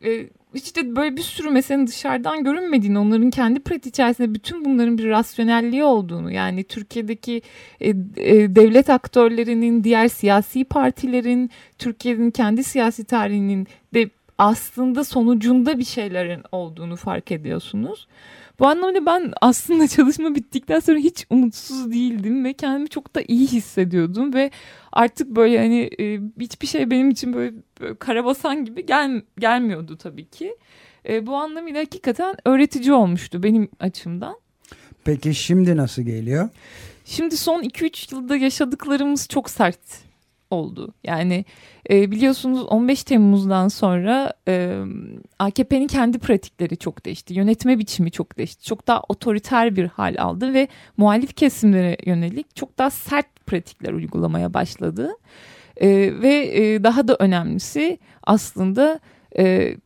e, 0.05 0.29
işte 0.55 0.97
böyle 0.97 1.17
bir 1.17 1.23
sürü 1.23 1.51
meselenin 1.51 1.87
dışarıdan 1.87 2.45
görünmediğini, 2.45 2.99
onların 2.99 3.31
kendi 3.31 3.61
pratik 3.61 3.87
içerisinde 3.87 4.35
bütün 4.35 4.65
bunların 4.65 4.99
bir 4.99 5.09
rasyonelliği 5.09 5.85
olduğunu, 5.85 6.33
yani 6.33 6.65
Türkiye'deki 6.65 7.43
e, 7.81 7.89
e, 8.17 8.57
devlet 8.57 8.91
aktörlerinin, 8.91 9.85
diğer 9.85 10.09
siyasi 10.09 10.65
partilerin, 10.65 11.51
Türkiye'nin 11.79 12.31
kendi 12.31 12.65
siyasi 12.65 13.05
tarihinin 13.05 13.67
de 13.95 14.11
aslında 14.39 15.05
sonucunda 15.05 15.79
bir 15.79 15.85
şeylerin 15.85 16.43
olduğunu 16.53 16.97
fark 16.97 17.33
ediyorsunuz. 17.33 18.09
Bu 18.59 18.67
anlamda 18.67 19.07
ben 19.07 19.33
aslında 19.41 19.89
çalışma 19.97 20.35
bittikten 20.35 20.81
sonra 20.81 20.99
hiç 20.99 21.27
umutsuz 21.31 21.93
değildim 21.93 22.45
ve 22.45 22.53
kendimi 22.53 22.89
çok 22.89 23.15
da 23.15 23.23
iyi 23.29 23.47
hissediyordum 23.47 24.35
ve 24.35 24.51
artık 24.93 25.29
böyle 25.29 25.59
hani 25.59 25.91
e, 26.01 26.21
hiçbir 26.41 26.67
şey 26.67 26.91
benim 26.91 27.11
için 27.11 27.35
böyle, 27.35 27.57
böyle 27.81 27.95
karabasan 27.95 28.65
gibi 28.65 28.87
gel, 28.87 29.23
gelmiyordu 29.39 29.97
tabii 29.97 30.29
ki. 30.29 30.57
E, 31.09 31.27
bu 31.27 31.37
anlamıyla 31.37 31.81
hakikaten 31.81 32.37
öğretici 32.45 32.93
olmuştu 32.93 33.43
benim 33.43 33.69
açımdan. 33.81 34.37
Peki 35.05 35.35
şimdi 35.35 35.77
nasıl 35.77 36.03
geliyor? 36.03 36.49
Şimdi 37.05 37.37
son 37.37 37.63
2-3 37.63 38.15
yılda 38.15 38.37
yaşadıklarımız 38.37 39.29
çok 39.29 39.51
sert 39.51 40.06
oldu. 40.51 40.95
Yani 41.05 41.45
e, 41.91 42.11
biliyorsunuz 42.11 42.65
15 42.65 43.05
Temmuz'dan 43.05 43.69
sonra 43.69 44.33
e, 44.49 44.83
AKP'nin 45.39 45.87
kendi 45.87 46.19
pratikleri 46.19 46.77
çok 46.77 47.05
değişti. 47.05 47.35
Yönetme 47.35 47.79
biçimi 47.79 48.11
çok 48.11 48.39
değişti. 48.39 48.65
Çok 48.65 48.87
daha 48.87 49.03
otoriter 49.09 49.77
bir 49.77 49.85
hal 49.87 50.15
aldı 50.19 50.55
ve 50.55 50.69
muhalif 50.97 51.37
kesimlere 51.37 51.97
yönelik 52.07 52.57
çok 52.57 52.79
daha 52.79 52.91
sert 52.91 53.47
pratikler 53.47 53.93
uygulamaya 53.93 54.55
başladı. 54.55 55.11
E, 55.77 55.89
ve 56.23 56.35
e, 56.35 56.85
daha 56.85 57.09
da 57.09 57.17
önemlisi 57.19 57.99
aslında 58.23 59.01
e, 59.39 59.77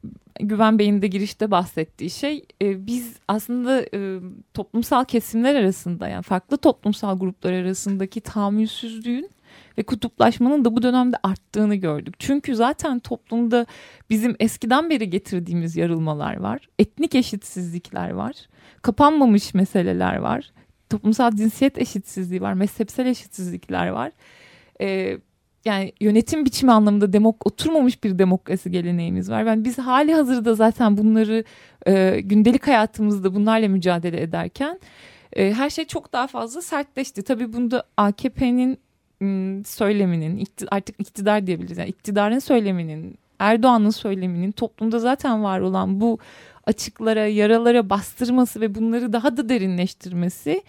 Güven 0.40 0.78
Bey'in 0.78 1.02
de 1.02 1.06
girişte 1.06 1.50
bahsettiği 1.50 2.10
şey 2.10 2.44
e, 2.62 2.86
biz 2.86 3.16
aslında 3.28 3.82
e, 3.94 4.20
toplumsal 4.54 5.04
kesimler 5.04 5.54
arasında 5.54 6.08
yani 6.08 6.22
farklı 6.22 6.56
toplumsal 6.56 7.18
gruplar 7.18 7.52
arasındaki 7.52 8.20
tahammülsüzlüğün 8.20 9.30
ve 9.78 9.82
kutuplaşmanın 9.82 10.64
da 10.64 10.76
bu 10.76 10.82
dönemde 10.82 11.16
arttığını 11.22 11.74
gördük. 11.74 12.14
Çünkü 12.18 12.56
zaten 12.56 12.98
toplumda 12.98 13.66
bizim 14.10 14.36
eskiden 14.40 14.90
beri 14.90 15.10
getirdiğimiz 15.10 15.76
yarılmalar 15.76 16.36
var. 16.36 16.68
Etnik 16.78 17.14
eşitsizlikler 17.14 18.10
var. 18.10 18.34
Kapanmamış 18.82 19.54
meseleler 19.54 20.16
var. 20.16 20.52
Toplumsal 20.90 21.30
cinsiyet 21.36 21.78
eşitsizliği 21.78 22.40
var. 22.40 22.54
Mezhepsel 22.54 23.06
eşitsizlikler 23.06 23.88
var. 23.88 24.12
Ee, 24.80 25.18
yani 25.64 25.92
yönetim 26.00 26.44
biçimi 26.44 26.72
anlamında 26.72 27.12
demok 27.12 27.46
oturmamış 27.46 28.04
bir 28.04 28.18
demokrasi 28.18 28.70
geleneğimiz 28.70 29.30
var. 29.30 29.42
Yani 29.42 29.64
biz 29.64 29.78
hali 29.78 30.14
hazırda 30.14 30.54
zaten 30.54 30.96
bunları 30.96 31.44
e, 31.86 32.20
gündelik 32.20 32.66
hayatımızda 32.66 33.34
bunlarla 33.34 33.68
mücadele 33.68 34.22
ederken 34.22 34.80
e, 35.32 35.52
her 35.52 35.70
şey 35.70 35.84
çok 35.84 36.12
daha 36.12 36.26
fazla 36.26 36.62
sertleşti. 36.62 37.22
Tabii 37.22 37.52
bunda 37.52 37.84
AKP'nin 37.96 38.78
söyleminin 39.66 40.46
artık 40.70 41.00
iktidar 41.00 41.46
diyebiliriz. 41.46 41.78
Yani 41.78 41.88
iktidarın 41.88 42.38
söyleminin, 42.38 43.18
Erdoğan'ın 43.38 43.90
söyleminin 43.90 44.52
toplumda 44.52 44.98
zaten 44.98 45.42
var 45.42 45.60
olan 45.60 46.00
bu 46.00 46.18
açıklara, 46.66 47.26
yaralara 47.26 47.90
bastırması 47.90 48.60
ve 48.60 48.74
bunları 48.74 49.12
daha 49.12 49.36
da 49.36 49.48
derinleştirmesi 49.48 50.62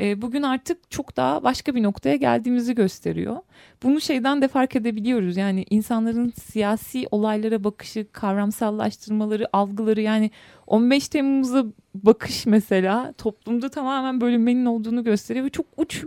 bugün 0.00 0.42
artık 0.42 0.90
çok 0.90 1.16
daha 1.16 1.44
başka 1.44 1.74
bir 1.74 1.82
noktaya 1.82 2.16
geldiğimizi 2.16 2.74
gösteriyor. 2.74 3.36
Bunu 3.82 4.00
şeyden 4.00 4.42
de 4.42 4.48
fark 4.48 4.76
edebiliyoruz. 4.76 5.36
Yani 5.36 5.64
insanların 5.70 6.32
siyasi 6.42 7.06
olaylara 7.10 7.64
bakışı, 7.64 8.06
kavramsallaştırmaları, 8.12 9.48
algıları 9.52 10.00
yani 10.00 10.30
15 10.66 11.08
Temmuz'a 11.08 11.64
bakış 11.94 12.46
mesela 12.46 13.12
toplumda 13.12 13.68
tamamen 13.68 14.20
bölünmenin 14.20 14.66
olduğunu 14.66 15.04
gösteriyor 15.04 15.46
ve 15.46 15.50
çok 15.50 15.66
uç 15.76 16.04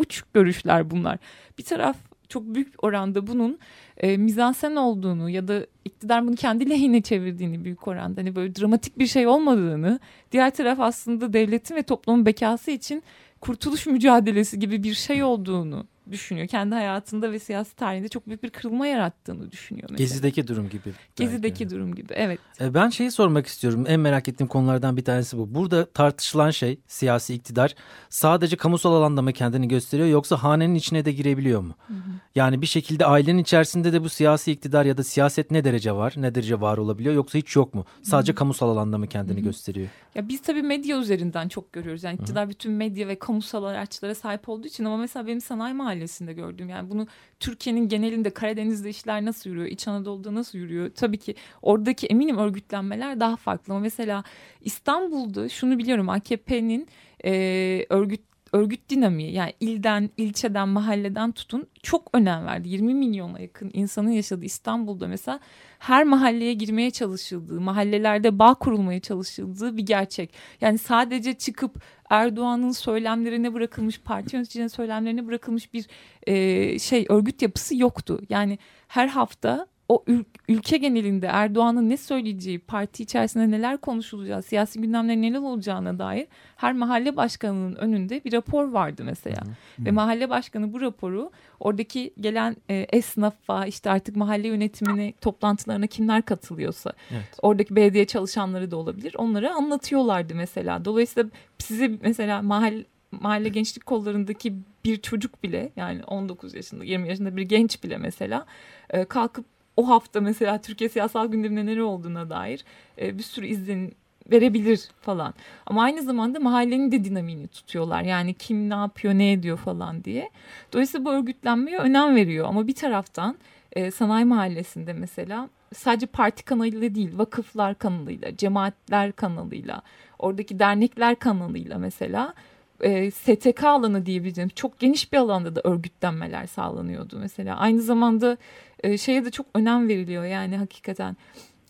uç 0.00 0.22
görüşler 0.34 0.90
bunlar. 0.90 1.18
Bir 1.58 1.64
taraf 1.64 1.96
çok 2.28 2.42
büyük 2.54 2.84
oranda 2.84 3.26
bunun 3.26 3.58
e, 3.96 4.16
mizansen 4.16 4.76
olduğunu 4.76 5.30
ya 5.30 5.48
da 5.48 5.66
iktidar 5.84 6.26
bunu 6.26 6.36
kendi 6.36 6.70
lehine 6.70 7.02
çevirdiğini 7.02 7.64
büyük 7.64 7.88
oranda 7.88 8.20
hani 8.20 8.36
böyle 8.36 8.54
dramatik 8.54 8.98
bir 8.98 9.06
şey 9.06 9.26
olmadığını 9.26 10.00
diğer 10.32 10.50
taraf 10.50 10.80
aslında 10.80 11.32
devletin 11.32 11.76
ve 11.76 11.82
toplumun 11.82 12.26
bekası 12.26 12.70
için 12.70 13.02
kurtuluş 13.40 13.86
mücadelesi 13.86 14.58
gibi 14.58 14.82
bir 14.82 14.94
şey 14.94 15.22
olduğunu 15.22 15.86
düşünüyor. 16.12 16.46
Kendi 16.46 16.74
hayatında 16.74 17.32
ve 17.32 17.38
siyasi 17.38 17.76
tarihinde 17.76 18.08
çok 18.08 18.26
büyük 18.26 18.42
bir 18.42 18.50
kırılma 18.50 18.86
yarattığını 18.86 19.50
düşünüyor. 19.50 19.88
Mesela. 19.90 19.98
Gezideki 19.98 20.48
durum 20.48 20.68
gibi. 20.68 20.92
Gezideki 21.16 21.60
belki. 21.60 21.74
durum 21.74 21.94
gibi 21.94 22.12
evet. 22.16 22.38
E, 22.60 22.74
ben 22.74 22.88
şeyi 22.88 23.10
sormak 23.10 23.46
istiyorum. 23.46 23.84
En 23.88 24.00
merak 24.00 24.28
ettiğim 24.28 24.48
konulardan 24.48 24.96
bir 24.96 25.04
tanesi 25.04 25.38
bu. 25.38 25.54
Burada 25.54 25.90
tartışılan 25.90 26.50
şey 26.50 26.80
siyasi 26.86 27.34
iktidar 27.34 27.74
sadece 28.08 28.56
kamusal 28.56 28.94
alanda 28.94 29.22
mı 29.22 29.32
kendini 29.32 29.68
gösteriyor 29.68 30.08
yoksa 30.08 30.36
hanenin 30.36 30.74
içine 30.74 31.04
de 31.04 31.12
girebiliyor 31.12 31.60
mu? 31.60 31.74
Hı 31.86 31.94
hı. 31.94 32.10
Yani 32.34 32.62
bir 32.62 32.66
şekilde 32.66 33.06
ailenin 33.06 33.38
içerisinde 33.38 33.92
de 33.92 34.04
bu 34.04 34.08
siyasi 34.08 34.52
iktidar 34.52 34.84
ya 34.84 34.96
da 34.96 35.04
siyaset 35.04 35.50
ne 35.50 35.64
derece 35.64 35.92
var? 35.92 36.14
Ne 36.16 36.34
derece 36.34 36.60
var 36.60 36.78
olabiliyor 36.78 37.14
yoksa 37.14 37.38
hiç 37.38 37.56
yok 37.56 37.74
mu? 37.74 37.84
Sadece 38.02 38.32
hı 38.32 38.34
hı. 38.34 38.38
kamusal 38.38 38.68
alanda 38.68 38.98
mı 38.98 39.06
kendini 39.06 39.36
hı 39.36 39.40
hı. 39.40 39.44
gösteriyor? 39.44 39.88
Ya 40.14 40.28
biz 40.28 40.42
tabii 40.42 40.62
medya 40.62 40.98
üzerinden 40.98 41.48
çok 41.48 41.72
görüyoruz. 41.72 42.04
Yani 42.04 42.14
iktidar 42.14 42.42
hı 42.42 42.46
hı. 42.46 42.50
bütün 42.50 42.72
medya 42.72 43.08
ve 43.08 43.18
kamusal 43.18 43.64
araçlara 43.64 44.14
sahip 44.14 44.48
olduğu 44.48 44.66
için 44.66 44.84
ama 44.84 44.96
mesela 44.96 45.26
benim 45.26 45.40
sanayi 45.40 45.74
mahallesinde 46.00 46.32
gördüğüm 46.32 46.68
yani 46.68 46.90
bunu 46.90 47.06
Türkiye'nin 47.40 47.88
genelinde 47.88 48.30
Karadeniz'de 48.30 48.90
işler 48.90 49.24
nasıl 49.24 49.50
yürüyor, 49.50 49.66
İç 49.66 49.88
Anadolu'da 49.88 50.34
nasıl 50.34 50.58
yürüyor? 50.58 50.90
Tabii 50.94 51.18
ki 51.18 51.34
oradaki 51.62 52.06
eminim 52.06 52.38
örgütlenmeler 52.38 53.20
daha 53.20 53.36
farklı 53.36 53.74
ama 53.74 53.80
mesela 53.80 54.24
İstanbul'da 54.60 55.48
şunu 55.48 55.78
biliyorum 55.78 56.08
AKP'nin 56.08 56.88
e, 57.24 57.86
örgüt 57.90 58.20
örgüt 58.52 58.90
dinamiği 58.90 59.32
yani 59.32 59.52
ilden, 59.60 60.10
ilçeden, 60.16 60.68
mahalleden 60.68 61.32
tutun 61.32 61.66
çok 61.82 62.10
önem 62.12 62.46
verdi. 62.46 62.68
20 62.68 62.94
milyona 62.94 63.40
yakın 63.40 63.70
insanın 63.72 64.10
yaşadığı 64.10 64.44
İstanbul'da 64.44 65.08
mesela 65.08 65.40
her 65.78 66.04
mahalleye 66.04 66.54
girmeye 66.54 66.90
çalışıldığı, 66.90 67.60
mahallelerde 67.60 68.38
bağ 68.38 68.54
kurulmaya 68.54 69.00
çalışıldığı 69.00 69.76
bir 69.76 69.86
gerçek. 69.86 70.34
Yani 70.60 70.78
sadece 70.78 71.32
çıkıp 71.32 71.82
Erdoğan'ın 72.10 72.70
söylemlerine 72.70 73.54
bırakılmış, 73.54 74.00
parti 74.00 74.36
yöneticilerinin 74.36 74.68
söylemlerine 74.68 75.26
bırakılmış 75.26 75.72
bir 75.72 75.86
e, 76.26 76.78
şey 76.78 77.06
örgüt 77.08 77.42
yapısı 77.42 77.76
yoktu. 77.76 78.20
Yani 78.28 78.58
her 78.88 79.08
hafta 79.08 79.66
o 79.90 80.04
ül 80.06 80.24
ülke 80.48 80.76
genelinde 80.76 81.26
Erdoğan'ın 81.26 81.90
ne 81.90 81.96
söyleyeceği, 81.96 82.58
parti 82.58 83.02
içerisinde 83.02 83.50
neler 83.50 83.78
konuşulacağı, 83.78 84.42
siyasi 84.42 84.80
gündemlerin 84.80 85.22
neler 85.22 85.38
olacağına 85.38 85.98
dair 85.98 86.26
her 86.56 86.72
mahalle 86.72 87.16
başkanının 87.16 87.74
önünde 87.76 88.24
bir 88.24 88.32
rapor 88.32 88.72
vardı 88.72 89.02
mesela. 89.04 89.40
Hı 89.40 89.50
hı. 89.82 89.84
Ve 89.86 89.90
mahalle 89.90 90.30
başkanı 90.30 90.72
bu 90.72 90.80
raporu 90.80 91.30
oradaki 91.60 92.14
gelen 92.20 92.56
e, 92.68 92.74
esnafa 92.74 93.66
işte 93.66 93.90
artık 93.90 94.16
mahalle 94.16 94.48
yönetimine 94.48 95.12
toplantılarına 95.20 95.86
kimler 95.86 96.22
katılıyorsa 96.22 96.92
evet. 97.10 97.38
oradaki 97.42 97.76
belediye 97.76 98.04
çalışanları 98.06 98.70
da 98.70 98.76
olabilir 98.76 99.14
onlara 99.18 99.54
anlatıyorlardı 99.54 100.34
mesela. 100.34 100.84
Dolayısıyla 100.84 101.30
size 101.74 101.98
mesela 102.02 102.42
mahalle 102.42 102.84
mahalle 103.10 103.48
gençlik 103.48 103.86
kollarındaki 103.86 104.54
bir 104.84 105.00
çocuk 105.02 105.42
bile 105.42 105.72
yani 105.76 106.04
19 106.04 106.54
yaşında 106.54 106.84
20 106.84 107.08
yaşında 107.08 107.36
bir 107.36 107.42
genç 107.42 107.84
bile 107.84 107.98
mesela 107.98 108.46
e, 108.90 109.04
kalkıp 109.04 109.44
o 109.76 109.88
hafta 109.88 110.20
mesela 110.20 110.60
Türkiye 110.60 110.90
siyasal 110.90 111.28
gündeminde 111.28 111.66
neler 111.66 111.80
olduğuna 111.80 112.30
dair 112.30 112.64
e, 113.00 113.18
bir 113.18 113.22
sürü 113.22 113.46
izlenim 113.46 113.94
verebilir 114.30 114.88
falan. 115.00 115.34
Ama 115.66 115.82
aynı 115.82 116.02
zamanda 116.02 116.40
mahallenin 116.40 116.92
de 116.92 117.04
dinamiğini 117.04 117.48
tutuyorlar. 117.48 118.02
Yani 118.02 118.34
kim 118.34 118.70
ne 118.70 118.74
yapıyor, 118.74 119.14
ne 119.14 119.32
ediyor 119.32 119.56
falan 119.56 120.04
diye. 120.04 120.30
Dolayısıyla 120.72 121.04
bu 121.04 121.12
örgütlenmeye 121.12 121.78
önem 121.78 122.16
veriyor. 122.16 122.46
Ama 122.48 122.66
bir 122.66 122.74
taraftan 122.74 123.36
e, 123.72 123.90
sanayi 123.90 124.24
mahallesinde 124.24 124.92
mesela 124.92 125.48
sadece 125.74 126.06
parti 126.06 126.44
kanalıyla 126.44 126.94
değil, 126.94 127.18
vakıflar 127.18 127.74
kanalıyla, 127.74 128.36
cemaatler 128.36 129.12
kanalıyla, 129.12 129.82
oradaki 130.20 130.58
dernekler 130.58 131.16
kanalıyla 131.16 131.78
mesela 131.78 132.34
e, 132.80 133.10
STK 133.10 133.64
alanı 133.64 134.06
diyebileceğim 134.06 134.50
çok 134.54 134.78
geniş 134.78 135.12
bir 135.12 135.18
alanda 135.18 135.56
da 135.56 135.60
örgütlenmeler 135.64 136.46
sağlanıyordu 136.46 137.18
mesela. 137.18 137.56
Aynı 137.56 137.82
zamanda 137.82 138.36
e, 138.82 138.98
şeye 138.98 139.24
de 139.24 139.30
çok 139.30 139.46
önem 139.54 139.88
veriliyor 139.88 140.24
yani 140.24 140.56
hakikaten 140.56 141.16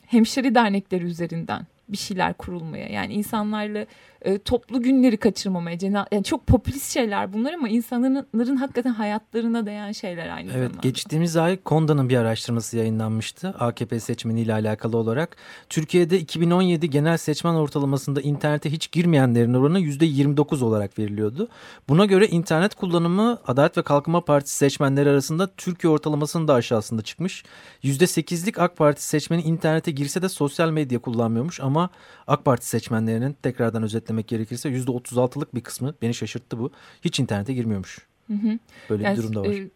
hemşeri 0.07 0.55
dernekleri 0.55 1.05
üzerinden 1.05 1.67
bir 1.89 1.97
şeyler 1.97 2.35
kurulmaya. 2.35 2.89
Yani 2.89 3.15
insanlarla 3.15 3.87
e, 4.23 4.39
toplu 4.39 4.83
günleri 4.83 5.17
kaçırmamaya. 5.17 5.79
Cena 5.79 6.07
yani 6.13 6.25
çok 6.25 6.47
popülist 6.47 6.93
şeyler 6.93 7.33
bunlar 7.33 7.53
ama 7.53 7.69
insanların 7.69 8.57
hakikaten 8.57 8.93
hayatlarına 8.93 9.67
değen 9.67 9.93
şeyler 9.93 10.29
aynı 10.29 10.51
evet, 10.53 10.71
zamanda. 10.71 10.89
Geçtiğimiz 10.89 11.37
ay 11.37 11.57
Konda'nın 11.57 12.09
bir 12.09 12.17
araştırması 12.17 12.77
yayınlanmıştı 12.77 13.49
AKP 13.49 14.01
seçmeniyle 14.01 14.53
alakalı 14.53 14.97
olarak. 14.97 15.37
Türkiye'de 15.69 16.19
2017 16.19 16.91
genel 16.91 17.17
seçmen 17.17 17.55
ortalamasında 17.55 18.21
internete 18.21 18.73
hiç 18.73 18.93
girmeyenlerin 18.93 19.55
oranı 19.55 19.81
%29 19.81 20.65
olarak 20.65 20.99
veriliyordu. 20.99 21.49
Buna 21.89 22.05
göre 22.05 22.29
internet 22.29 22.75
kullanımı 22.75 23.39
Adalet 23.47 23.79
ve 23.79 23.83
Kalkınma 23.83 24.25
Partisi 24.25 24.57
seçmenleri 24.57 25.11
arasında 25.11 25.47
Türkiye 25.57 25.91
ortalamasının 25.91 26.49
da 26.49 26.55
aşağısında 26.55 27.03
çıkmış. 27.03 27.45
%8'lik 27.85 28.59
AK 28.59 28.77
Parti 28.77 29.05
seçmeni 29.05 29.43
internete 29.43 29.91
girse 29.91 30.23
de 30.23 30.29
sosyal 30.29 30.71
medya 30.71 30.99
kullanmıyormuş 30.99 31.61
ama 31.61 31.91
AK 32.27 32.45
Parti 32.45 32.67
seçmenlerinin 32.67 33.37
tekrardan 33.43 33.83
özetlemek 34.11 34.29
gerekirse 34.29 34.69
%36'lık 34.69 35.55
bir 35.55 35.61
kısmı 35.61 35.95
beni 36.03 36.15
şaşırttı 36.15 36.59
bu. 36.59 36.71
Hiç 37.05 37.21
internete 37.21 37.55
girmiyormuş. 37.55 38.07
Hı 38.27 38.35
hı. 38.35 38.59
Böyle 38.91 39.05
yani, 39.05 39.19
bir 39.19 39.23
durum 39.23 39.35
da 39.35 39.41
var. 39.41 39.55
E, 39.55 39.71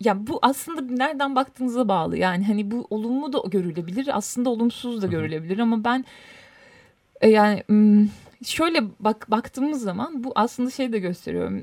ya 0.00 0.26
bu 0.26 0.38
aslında 0.42 0.80
nereden 0.80 1.36
baktığınıza 1.36 1.88
bağlı. 1.88 2.16
Yani 2.16 2.44
hani 2.44 2.70
bu 2.70 2.86
olumlu 2.90 3.32
da 3.32 3.38
görülebilir, 3.48 4.16
aslında 4.16 4.50
olumsuz 4.50 5.02
da 5.02 5.06
görülebilir 5.06 5.58
ama 5.58 5.84
ben 5.84 6.04
e, 7.20 7.28
yani 7.28 7.62
şöyle 8.44 8.82
bak 9.00 9.30
baktığımız 9.30 9.82
zaman 9.82 10.24
bu 10.24 10.32
aslında 10.34 10.70
şey 10.70 10.92
de 10.92 10.98
gösteriyor. 10.98 11.62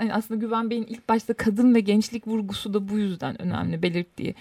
Yani 0.00 0.14
aslında 0.14 0.40
Güven 0.40 0.70
Bey'in 0.70 0.86
ilk 0.86 1.08
başta 1.08 1.34
kadın 1.34 1.74
ve 1.74 1.80
gençlik 1.80 2.26
vurgusu 2.26 2.74
da 2.74 2.88
bu 2.88 2.98
yüzden 2.98 3.42
önemli 3.42 3.82
belirttiği. 3.82 4.34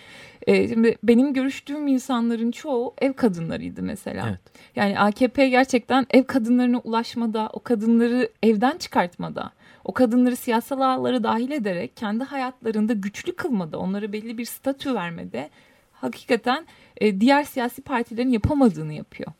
Ee, 0.47 0.67
şimdi 0.67 0.97
benim 1.03 1.33
görüştüğüm 1.33 1.87
insanların 1.87 2.51
çoğu 2.51 2.93
ev 3.01 3.13
kadınlarıydı 3.13 3.83
mesela. 3.83 4.27
Evet. 4.29 4.39
Yani 4.75 4.99
AKP 4.99 5.49
gerçekten 5.49 6.05
ev 6.09 6.23
kadınlarına 6.23 6.79
ulaşmada, 6.79 7.49
o 7.53 7.59
kadınları 7.59 8.29
evden 8.43 8.77
çıkartmada, 8.77 9.51
o 9.85 9.93
kadınları 9.93 10.35
siyasal 10.35 10.81
ağlara 10.81 11.23
dahil 11.23 11.51
ederek 11.51 11.97
kendi 11.97 12.23
hayatlarında 12.23 12.93
güçlü 12.93 13.35
kılmada, 13.35 13.79
onlara 13.79 14.13
belli 14.13 14.37
bir 14.37 14.45
statü 14.45 14.95
vermede 14.95 15.49
hakikaten 15.93 16.65
e, 16.97 17.21
diğer 17.21 17.43
siyasi 17.43 17.81
partilerin 17.81 18.29
yapamadığını 18.29 18.93
yapıyor. 18.93 19.31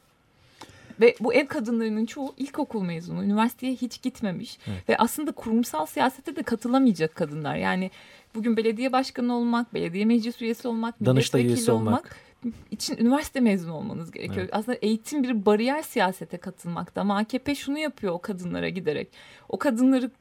Ve 1.02 1.16
bu 1.20 1.34
ev 1.34 1.48
kadınlarının 1.48 2.06
çoğu 2.06 2.34
ilkokul 2.38 2.84
mezunu, 2.84 3.24
üniversiteye 3.24 3.74
hiç 3.74 4.02
gitmemiş 4.02 4.58
evet. 4.68 4.90
ve 4.90 4.98
aslında 4.98 5.32
kurumsal 5.32 5.86
siyasete 5.86 6.36
de 6.36 6.44
katılamayacak 6.44 7.16
kadınlar. 7.16 7.56
Yani 7.56 7.92
bugün 8.36 8.58
belediye 8.58 8.92
başkanı 8.92 9.36
olmak, 9.36 9.74
belediye 9.74 10.06
meclis 10.06 10.42
üyesi 10.42 10.68
olmak, 10.68 11.06
Danıştay 11.06 11.56
olmak, 11.70 11.70
olmak 11.70 12.16
için 12.72 12.98
üniversite 12.98 13.40
mezunu 13.40 13.74
olmanız 13.74 14.12
gerekiyor. 14.12 14.42
Evet. 14.42 14.50
Aslında 14.54 14.78
eğitim 14.82 15.24
bir 15.24 15.46
bariyer 15.46 15.82
siyasete 15.82 16.38
katılmakta 16.38 17.02
ama 17.02 17.18
AKP 17.18 17.56
şunu 17.56 17.78
yapıyor 17.78 18.14
o 18.14 18.22
kadınlara 18.22 18.70
giderek. 18.70 19.08
O 19.50 19.58
kadınları 19.58 20.12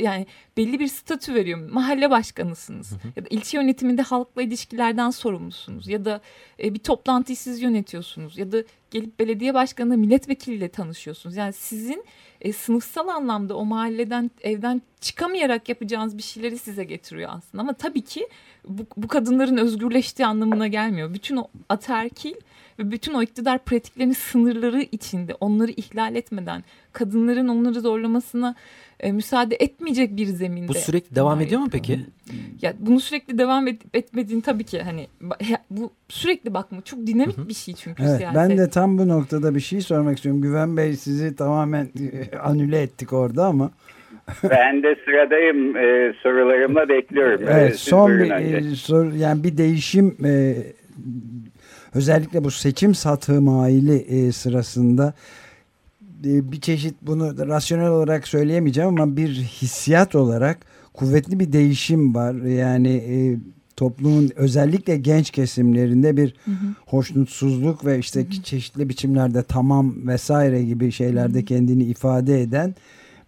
yani 0.00 0.26
belli 0.56 0.80
bir 0.80 0.86
statü 0.86 1.34
veriyor. 1.34 1.70
Mahalle 1.72 2.10
başkanısınız. 2.10 2.90
Hı 2.90 2.94
hı. 2.94 3.12
Ya 3.16 3.24
da 3.24 3.28
ilçe 3.30 3.58
yönetiminde 3.58 4.02
halkla 4.02 4.42
ilişkilerden 4.42 5.10
sorumlusunuz. 5.10 5.88
Ya 5.88 6.04
da 6.04 6.20
e, 6.62 6.74
bir 6.74 6.78
toplantıyı 6.78 7.36
siz 7.36 7.62
yönetiyorsunuz. 7.62 8.38
Ya 8.38 8.52
da 8.52 8.62
gelip 8.90 9.18
belediye 9.18 9.54
başkanı 9.54 9.96
milletvekiliyle 9.96 10.68
tanışıyorsunuz. 10.68 11.36
Yani 11.36 11.52
sizin 11.52 12.04
e, 12.40 12.52
sınıfsal 12.52 13.08
anlamda 13.08 13.56
o 13.56 13.64
mahalleden 13.64 14.30
evden 14.40 14.82
çıkamayarak 15.00 15.68
yapacağınız 15.68 16.18
bir 16.18 16.22
şeyleri 16.22 16.58
size 16.58 16.84
getiriyor 16.84 17.30
aslında. 17.32 17.62
Ama 17.62 17.72
tabii 17.72 18.02
ki 18.02 18.28
bu, 18.68 18.86
bu 18.96 19.08
kadınların 19.08 19.56
özgürleştiği 19.56 20.26
anlamına 20.26 20.66
gelmiyor. 20.66 21.14
Bütün 21.14 21.36
o 21.36 21.48
aterkil 21.68 22.34
ve 22.78 22.90
bütün 22.90 23.14
o 23.14 23.22
iktidar 23.22 23.58
pratiklerinin 23.58 24.12
sınırları 24.12 24.82
içinde 24.92 25.34
onları 25.40 25.70
ihlal 25.70 26.16
etmeden 26.16 26.64
kadınların 26.92 27.48
onları 27.48 27.80
zorlamasına 27.80 28.54
e, 29.00 29.12
müsaade 29.12 29.56
etmeyecek 29.56 30.16
bir 30.16 30.26
zeminde. 30.26 30.68
Bu 30.68 30.74
sürekli 30.74 31.16
devam 31.16 31.40
ediyor 31.40 31.60
mu 31.60 31.68
peki? 31.72 32.00
Ya 32.62 32.74
bunu 32.80 33.00
sürekli 33.00 33.38
devam 33.38 33.68
et, 33.68 33.80
etmediğin 33.94 34.40
tabii 34.40 34.64
ki 34.64 34.82
hani 34.82 35.06
bu 35.70 35.90
sürekli 36.08 36.54
bakma 36.54 36.80
çok 36.80 37.06
dinamik 37.06 37.48
bir 37.48 37.54
şey 37.54 37.74
çünkü 37.74 38.02
evet, 38.02 38.16
siyaset. 38.16 38.36
Ben 38.36 38.58
de 38.58 38.70
tam 38.70 38.98
bu 38.98 39.08
noktada 39.08 39.54
bir 39.54 39.60
şey 39.60 39.80
sormak 39.80 40.16
istiyorum. 40.16 40.42
Güven 40.42 40.76
Bey 40.76 40.96
sizi 40.96 41.36
tamamen 41.36 41.84
e, 41.84 42.38
anüle 42.38 42.82
ettik 42.82 43.12
orada 43.12 43.46
ama. 43.46 43.70
ben 44.50 44.82
de 44.82 44.96
sıradayım 45.04 45.76
e, 45.76 46.14
sorularımla 46.22 46.88
bekliyorum. 46.88 47.40
Evet, 47.48 47.72
Siz 47.72 47.80
son 47.80 48.10
bir 48.10 48.30
e, 48.30 48.62
soru 48.74 49.16
yani 49.16 49.44
bir 49.44 49.58
değişim 49.58 50.16
e, 50.24 50.54
özellikle 51.94 52.44
bu 52.44 52.50
seçim 52.50 52.94
satı 52.94 53.40
maili 53.40 53.96
e, 53.96 54.32
sırasında 54.32 55.14
e, 56.24 56.52
bir 56.52 56.60
çeşit 56.60 56.94
bunu 57.02 57.48
rasyonel 57.48 57.88
olarak 57.88 58.28
söyleyemeyeceğim 58.28 58.88
ama 58.88 59.16
bir 59.16 59.28
hissiyat 59.28 60.14
olarak 60.14 60.58
kuvvetli 60.94 61.40
bir 61.40 61.52
değişim 61.52 62.14
var. 62.14 62.34
Yani 62.34 62.88
e, 62.88 63.38
toplumun 63.76 64.30
özellikle 64.36 64.96
genç 64.96 65.30
kesimlerinde 65.30 66.16
bir 66.16 66.34
hı 66.44 66.50
hı. 66.50 66.66
hoşnutsuzluk 66.86 67.84
ve 67.84 67.98
işte 67.98 68.20
hı 68.20 68.24
hı. 68.24 68.42
çeşitli 68.42 68.88
biçimlerde 68.88 69.42
tamam 69.42 70.06
vesaire 70.06 70.62
gibi 70.62 70.92
şeylerde 70.92 71.38
hı 71.38 71.42
hı. 71.42 71.44
kendini 71.44 71.84
ifade 71.84 72.40
eden 72.40 72.74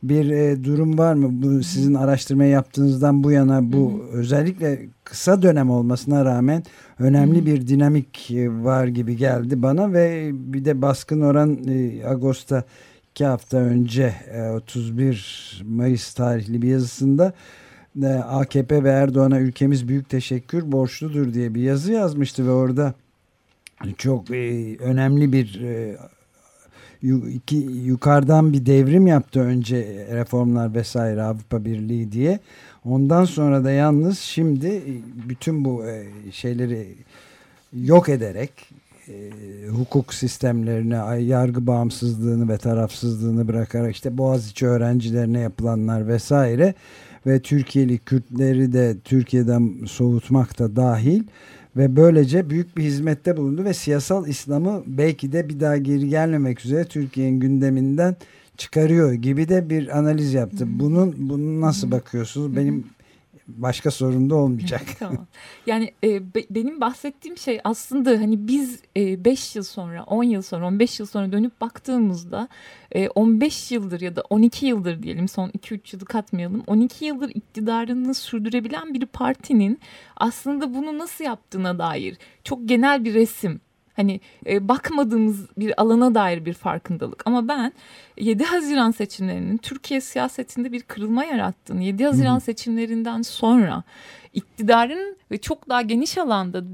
bir 0.02 0.30
e, 0.30 0.64
durum 0.64 0.98
var 0.98 1.14
mı? 1.14 1.28
Bu 1.30 1.62
sizin 1.62 1.94
araştırma 1.94 2.44
yaptığınızdan 2.44 3.24
bu 3.24 3.30
yana 3.30 3.72
bu 3.72 3.92
hı 3.92 4.12
hı. 4.12 4.18
özellikle 4.18 4.88
kısa 5.04 5.42
dönem 5.42 5.70
olmasına 5.70 6.24
rağmen 6.24 6.62
önemli 6.98 7.36
hı 7.36 7.42
hı. 7.42 7.46
bir 7.46 7.68
dinamik 7.68 8.30
e, 8.30 8.50
var 8.64 8.86
gibi 8.86 9.16
geldi 9.16 9.62
bana 9.62 9.92
ve 9.92 10.30
bir 10.32 10.64
de 10.64 10.82
baskın 10.82 11.20
oran 11.20 11.58
e, 11.68 12.06
Ağustos'ta 12.06 12.64
iki 13.10 13.24
hafta 13.24 13.56
önce 13.56 14.14
e, 14.32 14.50
31 14.50 15.62
Mayıs 15.66 16.14
tarihli 16.14 16.62
bir 16.62 16.68
yazısında 16.68 17.32
e, 18.02 18.06
AKP 18.06 18.84
ve 18.84 18.90
Erdoğan'a 18.90 19.40
ülkemiz 19.40 19.88
büyük 19.88 20.08
teşekkür 20.08 20.72
borçludur 20.72 21.34
diye 21.34 21.54
bir 21.54 21.62
yazı 21.62 21.92
yazmıştı 21.92 22.46
ve 22.46 22.50
orada 22.50 22.94
çok 23.96 24.30
e, 24.30 24.76
önemli 24.78 25.32
bir 25.32 25.60
e, 25.60 25.96
iki, 27.02 27.56
yukarıdan 27.84 28.52
bir 28.52 28.66
devrim 28.66 29.06
yaptı 29.06 29.40
önce 29.40 30.06
reformlar 30.12 30.74
vesaire 30.74 31.22
Avrupa 31.22 31.64
Birliği 31.64 32.12
diye. 32.12 32.38
Ondan 32.84 33.24
sonra 33.24 33.64
da 33.64 33.70
yalnız 33.70 34.18
şimdi 34.18 34.82
bütün 35.28 35.64
bu 35.64 35.84
e, 35.86 36.06
şeyleri 36.32 36.86
yok 37.72 38.08
ederek 38.08 38.50
e, 39.08 39.30
hukuk 39.68 40.14
sistemlerine, 40.14 41.22
yargı 41.22 41.66
bağımsızlığını 41.66 42.48
ve 42.48 42.58
tarafsızlığını 42.58 43.48
bırakarak 43.48 43.94
işte 43.94 44.18
Boğaziçi 44.18 44.66
öğrencilerine 44.66 45.40
yapılanlar 45.40 46.08
vesaire 46.08 46.74
ve 47.26 47.40
Türkiye'li 47.40 47.98
Kürtleri 47.98 48.72
de 48.72 48.96
Türkiye'den 49.04 49.84
soğutmak 49.86 50.58
da 50.58 50.76
dahil 50.76 51.22
ve 51.78 51.96
böylece 51.96 52.50
büyük 52.50 52.76
bir 52.76 52.82
hizmette 52.82 53.36
bulundu 53.36 53.64
ve 53.64 53.74
siyasal 53.74 54.26
İslam'ı 54.26 54.82
belki 54.86 55.32
de 55.32 55.48
bir 55.48 55.60
daha 55.60 55.76
geri 55.76 56.08
gelmemek 56.08 56.64
üzere 56.64 56.84
Türkiye'nin 56.84 57.40
gündeminden 57.40 58.16
çıkarıyor 58.56 59.12
gibi 59.12 59.48
de 59.48 59.70
bir 59.70 59.98
analiz 59.98 60.34
yaptı. 60.34 60.66
Bunun 60.68 61.14
bunu 61.18 61.60
nasıl 61.60 61.90
bakıyorsunuz? 61.90 62.56
Benim 62.56 62.84
başka 63.48 63.90
sorun 63.90 64.30
da 64.30 64.34
olmayacak. 64.34 64.82
tamam. 64.98 65.26
Yani 65.66 65.92
e, 66.04 66.34
be, 66.34 66.44
benim 66.50 66.80
bahsettiğim 66.80 67.36
şey 67.36 67.60
aslında 67.64 68.10
hani 68.10 68.48
biz 68.48 68.80
5 68.96 69.56
e, 69.56 69.58
yıl 69.58 69.64
sonra, 69.64 70.04
10 70.04 70.22
yıl 70.22 70.42
sonra, 70.42 70.66
15 70.66 71.00
yıl 71.00 71.06
sonra 71.06 71.32
dönüp 71.32 71.60
baktığımızda 71.60 72.48
e, 72.92 73.08
15 73.08 73.72
yıldır 73.72 74.00
ya 74.00 74.16
da 74.16 74.22
12 74.30 74.66
yıldır 74.66 75.02
diyelim 75.02 75.28
son 75.28 75.48
2-3 75.48 75.96
yılı 75.96 76.04
katmayalım. 76.04 76.62
12 76.66 77.04
yıldır 77.04 77.30
iktidarını 77.34 78.14
sürdürebilen 78.14 78.94
bir 78.94 79.06
partinin 79.06 79.80
aslında 80.16 80.74
bunu 80.74 80.98
nasıl 80.98 81.24
yaptığına 81.24 81.78
dair 81.78 82.18
çok 82.44 82.68
genel 82.68 83.04
bir 83.04 83.14
resim 83.14 83.60
Hani 83.98 84.20
e, 84.46 84.68
bakmadığımız 84.68 85.46
bir 85.56 85.80
alana 85.80 86.14
dair 86.14 86.44
bir 86.44 86.52
farkındalık. 86.52 87.22
Ama 87.26 87.48
ben 87.48 87.72
7 88.18 88.44
Haziran 88.44 88.90
seçimlerinin 88.90 89.56
Türkiye 89.56 90.00
siyasetinde 90.00 90.72
bir 90.72 90.82
kırılma 90.82 91.24
yarattığını, 91.24 91.82
7 91.82 92.04
Haziran 92.04 92.36
Hı. 92.36 92.40
seçimlerinden 92.40 93.22
sonra 93.22 93.82
iktidarın 94.34 95.16
ve 95.30 95.38
çok 95.38 95.68
daha 95.68 95.82
geniş 95.82 96.18
alanda 96.18 96.64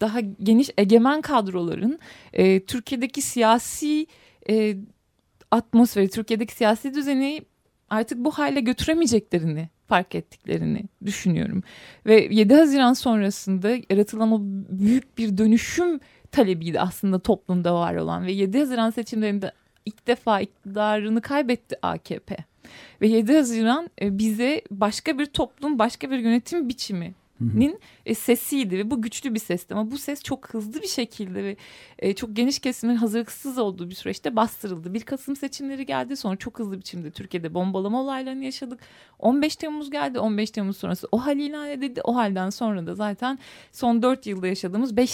daha 0.00 0.20
geniş 0.20 0.70
egemen 0.78 1.20
kadroların 1.20 1.98
e, 2.32 2.64
Türkiye'deki 2.64 3.22
siyasi 3.22 4.06
e, 4.50 4.76
atmosferi, 5.50 6.08
Türkiye'deki 6.08 6.54
siyasi 6.54 6.94
düzeni 6.94 7.42
artık 7.90 8.18
bu 8.18 8.30
hale 8.30 8.60
götüremeyeceklerini 8.60 9.68
fark 9.86 10.14
ettiklerini 10.14 10.82
düşünüyorum. 11.04 11.62
Ve 12.06 12.28
7 12.30 12.54
Haziran 12.54 12.92
sonrasında 12.92 13.70
yaratılan 13.90 14.32
o 14.32 14.38
büyük 14.68 15.18
bir 15.18 15.38
dönüşüm 15.38 16.00
talebiydi 16.34 16.80
aslında 16.80 17.18
toplumda 17.18 17.74
var 17.74 17.94
olan 17.94 18.26
ve 18.26 18.32
7 18.32 18.58
Haziran 18.58 18.90
seçimlerinde 18.90 19.52
ilk 19.84 20.06
defa 20.06 20.40
iktidarını 20.40 21.20
kaybetti 21.20 21.76
AKP. 21.82 22.36
Ve 23.00 23.08
7 23.08 23.36
Haziran 23.36 23.90
e, 24.02 24.18
bize 24.18 24.62
başka 24.70 25.18
bir 25.18 25.26
toplum, 25.26 25.78
başka 25.78 26.10
bir 26.10 26.18
yönetim 26.18 26.68
biçimi 26.68 27.14
nin 27.40 27.80
e, 28.06 28.14
sesiydi 28.14 28.78
ve 28.78 28.90
bu 28.90 29.02
güçlü 29.02 29.34
bir 29.34 29.40
sesti 29.40 29.74
ama 29.74 29.90
bu 29.90 29.98
ses 29.98 30.22
çok 30.22 30.54
hızlı 30.54 30.82
bir 30.82 30.86
şekilde 30.86 31.44
ve 31.44 31.56
e, 31.98 32.14
çok 32.14 32.36
geniş 32.36 32.58
kesimin 32.58 32.96
hazırlıksız 32.96 33.58
olduğu 33.58 33.90
bir 33.90 33.94
süreçte 33.94 34.36
bastırıldı. 34.36 34.94
1 34.94 35.00
Kasım 35.00 35.36
seçimleri 35.36 35.86
geldi 35.86 36.16
sonra 36.16 36.36
çok 36.36 36.58
hızlı 36.58 36.78
biçimde 36.78 37.10
Türkiye'de 37.10 37.54
bombalama 37.54 38.02
olaylarını 38.02 38.44
yaşadık. 38.44 38.80
15 39.18 39.56
Temmuz 39.56 39.90
geldi 39.90 40.18
15 40.18 40.50
Temmuz 40.50 40.76
sonrası 40.76 41.08
o 41.12 41.18
hal 41.18 41.38
ilan 41.38 41.68
edildi. 41.68 42.00
O 42.04 42.16
halden 42.16 42.50
sonra 42.50 42.86
da 42.86 42.94
zaten 42.94 43.38
son 43.72 44.02
4 44.02 44.26
yılda 44.26 44.46
yaşadığımız 44.46 44.96
5 44.96 45.10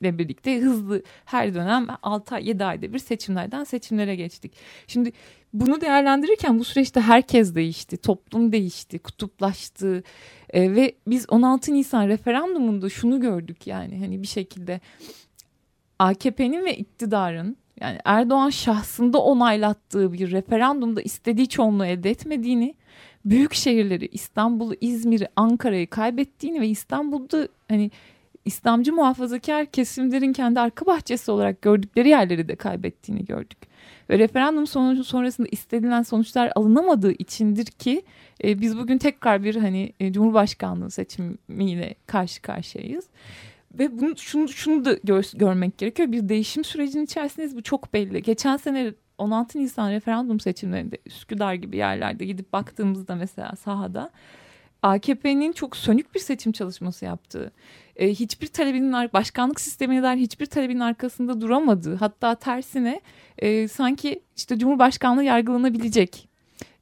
seçimle 0.00 0.18
birlikte 0.18 0.60
hızlı 0.60 1.02
her 1.24 1.54
dönem 1.54 1.86
6 2.02 2.34
ay 2.34 2.48
7 2.48 2.64
ayda 2.64 2.92
bir 2.92 2.98
seçimlerden 2.98 3.64
seçimlere 3.64 4.16
geçtik. 4.16 4.52
Şimdi 4.86 5.12
bunu 5.52 5.80
değerlendirirken 5.80 6.58
bu 6.58 6.64
süreçte 6.64 7.00
herkes 7.00 7.54
değişti, 7.54 7.96
toplum 7.96 8.52
değişti, 8.52 8.98
kutuplaştı 8.98 10.02
e, 10.50 10.74
ve 10.74 10.94
biz 11.06 11.26
16 11.28 11.74
Nisan 11.74 12.08
referandumunda 12.08 12.88
şunu 12.88 13.20
gördük 13.20 13.66
yani 13.66 13.98
hani 13.98 14.22
bir 14.22 14.26
şekilde 14.26 14.80
AKP'nin 15.98 16.64
ve 16.64 16.76
iktidarın 16.76 17.56
yani 17.80 17.98
Erdoğan 18.04 18.50
şahsında 18.50 19.18
onaylattığı 19.18 20.12
bir 20.12 20.30
referandumda 20.30 21.02
istediği 21.02 21.48
çoğunluğu 21.48 21.86
elde 21.86 22.10
etmediğini, 22.10 22.74
büyük 23.24 23.54
şehirleri 23.54 24.08
İstanbul'u, 24.12 24.74
İzmir'i, 24.80 25.28
Ankara'yı 25.36 25.86
kaybettiğini 25.86 26.60
ve 26.60 26.68
İstanbul'da 26.68 27.48
hani 27.68 27.90
İslamcı 28.44 28.92
muhafazakar 28.92 29.66
kesimlerin 29.66 30.32
kendi 30.32 30.60
arka 30.60 30.86
bahçesi 30.86 31.30
olarak 31.30 31.62
gördükleri 31.62 32.08
yerleri 32.08 32.48
de 32.48 32.56
kaybettiğini 32.56 33.24
gördük. 33.24 33.58
Ve 34.10 34.18
referandum 34.18 34.66
sonucu 34.66 35.04
sonrasında 35.04 35.48
istenilen 35.50 36.02
sonuçlar 36.02 36.52
alınamadığı 36.54 37.12
içindir 37.12 37.66
ki 37.66 38.02
e, 38.44 38.60
biz 38.60 38.78
bugün 38.78 38.98
tekrar 38.98 39.44
bir 39.44 39.56
hani 39.56 39.92
e, 40.00 40.12
Cumhurbaşkanlığı 40.12 40.90
seçimiyle 40.90 41.94
karşı 42.06 42.42
karşıyayız. 42.42 43.06
Ve 43.78 44.00
bunu 44.00 44.16
şunu, 44.16 44.48
şunu 44.48 44.84
da 44.84 44.96
gör, 45.04 45.24
görmek 45.34 45.78
gerekiyor. 45.78 46.12
Bir 46.12 46.28
değişim 46.28 46.64
sürecinin 46.64 47.04
içerisindeyiz. 47.04 47.56
Bu 47.56 47.62
çok 47.62 47.94
belli. 47.94 48.22
Geçen 48.22 48.56
sene 48.56 48.92
16 49.18 49.58
Nisan 49.58 49.90
referandum 49.90 50.40
seçimlerinde 50.40 50.98
Üsküdar 51.06 51.54
gibi 51.54 51.76
yerlerde 51.76 52.24
gidip 52.24 52.52
baktığımızda 52.52 53.14
mesela 53.14 53.56
sahada 53.56 54.10
AKP'nin 54.82 55.52
çok 55.52 55.76
sönük 55.76 56.14
bir 56.14 56.20
seçim 56.20 56.52
çalışması 56.52 57.04
yaptığı, 57.04 57.52
e, 58.00 58.08
hiçbir 58.08 58.46
talebinin 58.46 58.92
başkanlık 58.92 59.60
sistemine 59.60 60.02
dair 60.02 60.18
hiçbir 60.18 60.46
talebin 60.46 60.80
arkasında 60.80 61.40
duramadığı, 61.40 61.94
hatta 61.94 62.34
tersine 62.34 63.00
e, 63.38 63.68
sanki 63.68 64.22
işte 64.36 64.58
Cumhurbaşkanlığı 64.58 65.24
yargılanabilecek, 65.24 66.28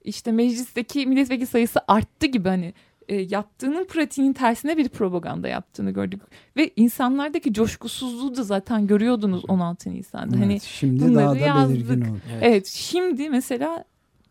işte 0.04 0.32
meclisteki 0.32 1.06
milletvekili 1.06 1.46
sayısı 1.46 1.80
arttı 1.88 2.26
gibi 2.26 2.48
hani 2.48 2.74
e, 3.08 3.16
yaptığının 3.16 3.84
pratiğinin 3.84 4.32
tersine 4.32 4.76
bir 4.76 4.88
propaganda 4.88 5.48
yaptığını 5.48 5.90
gördük. 5.90 6.22
Ve 6.56 6.70
insanlardaki 6.76 7.52
coşkusuzluğu 7.52 8.36
da 8.36 8.42
zaten 8.42 8.86
görüyordunuz 8.86 9.44
16 9.48 9.90
Nisan'da. 9.90 10.36
Evet, 10.36 10.44
hani 10.44 10.60
şimdi 10.60 11.14
daha 11.14 11.34
da 11.34 11.38
yazdık. 11.38 11.76
belirgin 11.76 12.00
oldu. 12.00 12.18
Evet. 12.32 12.42
evet 12.42 12.66
şimdi 12.66 13.30
mesela 13.30 13.84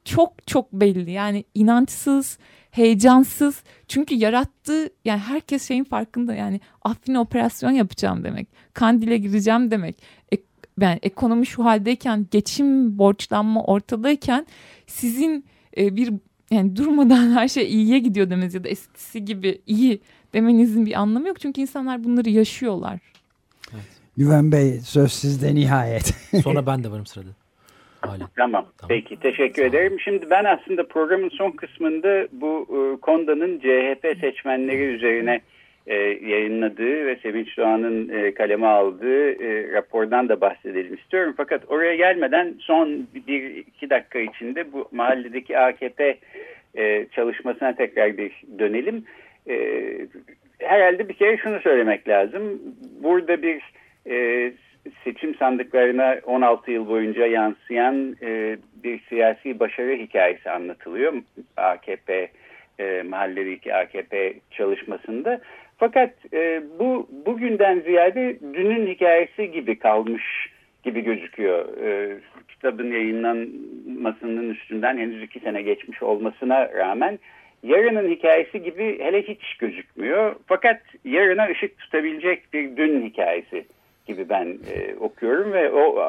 çok 0.07 0.47
çok 0.47 0.73
belli 0.73 1.11
yani 1.11 1.43
inançsız, 1.55 2.37
heyecansız. 2.71 3.63
Çünkü 3.87 4.15
yarattığı 4.15 4.89
yani 5.05 5.19
herkes 5.19 5.67
şeyin 5.67 5.83
farkında 5.83 6.35
yani 6.35 6.61
Afrin'e 6.81 7.19
operasyon 7.19 7.71
yapacağım 7.71 8.23
demek. 8.23 8.47
Kandil'e 8.73 9.17
gireceğim 9.17 9.71
demek. 9.71 9.97
E, 10.33 10.37
yani 10.81 10.99
ekonomi 11.01 11.45
şu 11.45 11.65
haldeyken 11.65 12.27
geçim 12.31 12.97
borçlanma 12.97 13.63
ortadayken 13.63 14.45
sizin 14.87 15.45
e, 15.77 15.95
bir 15.95 16.13
yani 16.51 16.75
durmadan 16.75 17.31
her 17.35 17.47
şey 17.47 17.73
iyiye 17.73 17.99
gidiyor 17.99 18.29
demeniz 18.29 18.53
ya 18.53 18.63
da 18.63 18.69
eskisi 18.69 19.25
gibi 19.25 19.61
iyi 19.67 20.01
demenizin 20.33 20.85
bir 20.85 20.99
anlamı 20.99 21.27
yok. 21.27 21.39
Çünkü 21.39 21.61
insanlar 21.61 22.03
bunları 22.03 22.29
yaşıyorlar. 22.29 22.99
Evet. 23.73 23.83
Güven 24.17 24.51
Bey 24.51 24.79
söz 24.81 25.13
sizde 25.13 25.55
nihayet. 25.55 26.13
Sonra 26.43 26.65
ben 26.65 26.83
de 26.83 26.91
varım 26.91 27.05
sırada. 27.05 27.29
Hala. 28.07 28.17
Tamam. 28.17 28.65
tamam. 28.77 28.89
Peki 28.89 29.19
teşekkür 29.19 29.65
ederim. 29.65 29.99
Şimdi 29.99 30.29
ben 30.29 30.43
aslında 30.43 30.87
programın 30.87 31.29
son 31.29 31.51
kısmında 31.51 32.27
bu 32.31 32.67
e, 32.69 33.01
Konda'nın 33.01 33.59
CHP 33.59 34.19
seçmenleri 34.21 34.83
üzerine 34.83 35.41
e, 35.87 35.95
yayınladığı 36.27 37.05
ve 37.05 37.15
Sevinç 37.15 37.57
Doğan'ın 37.57 38.09
e, 38.09 38.33
kaleme 38.33 38.67
aldığı 38.67 39.31
e, 39.31 39.71
rapordan 39.73 40.29
da 40.29 40.41
bahsedelim 40.41 40.93
istiyorum. 40.93 41.33
Fakat 41.37 41.61
oraya 41.67 41.95
gelmeden 41.95 42.55
son 42.59 43.07
bir 43.27 43.55
iki 43.55 43.89
dakika 43.89 44.19
içinde 44.19 44.73
bu 44.73 44.89
mahalledeki 44.91 45.59
AKP 45.59 46.17
e, 46.75 47.07
çalışmasına 47.11 47.75
tekrar 47.75 48.17
bir 48.17 48.43
dönelim. 48.59 49.03
E, 49.49 49.57
herhalde 50.59 51.09
bir 51.09 51.13
kere 51.13 51.37
şunu 51.37 51.59
söylemek 51.59 52.07
lazım. 52.07 52.61
Burada 53.03 53.41
bir 53.41 53.61
e, 54.09 54.51
seçim 55.03 55.26
sandıklarına 55.39 56.17
16 56.25 56.71
yıl 56.71 56.87
boyunca 56.87 57.25
yansıyan 57.25 58.15
e, 58.21 58.57
bir 58.83 58.99
siyasi 59.09 59.59
başarı 59.59 59.93
hikayesi 59.93 60.51
anlatılıyor 60.51 61.13
AKP 61.57 62.29
e, 62.79 63.03
mahalledeki 63.03 63.75
AKP 63.75 64.33
çalışmasında. 64.51 65.41
Fakat 65.77 66.13
e, 66.33 66.61
bu 66.79 67.07
bugünden 67.25 67.79
ziyade 67.79 68.37
dünün 68.53 68.87
hikayesi 68.87 69.51
gibi 69.51 69.79
kalmış 69.79 70.23
gibi 70.83 71.01
gözüküyor. 71.01 71.77
E, 71.83 72.17
kitabın 72.47 72.91
yayınlanmasının 72.91 74.49
üstünden 74.49 74.97
henüz 74.97 75.23
iki 75.23 75.39
sene 75.39 75.61
geçmiş 75.61 76.03
olmasına 76.03 76.69
rağmen 76.73 77.19
yarının 77.63 78.09
hikayesi 78.09 78.63
gibi 78.63 78.99
hele 78.99 79.21
hiç 79.21 79.57
gözükmüyor. 79.59 80.35
Fakat 80.47 80.81
yarına 81.05 81.47
ışık 81.47 81.77
tutabilecek 81.77 82.53
bir 82.53 82.77
dün 82.77 83.05
hikayesi 83.05 83.65
gibi 84.07 84.29
ben 84.29 84.45
e, 84.45 84.95
okuyorum 84.99 85.53
ve 85.53 85.71
o 85.71 85.99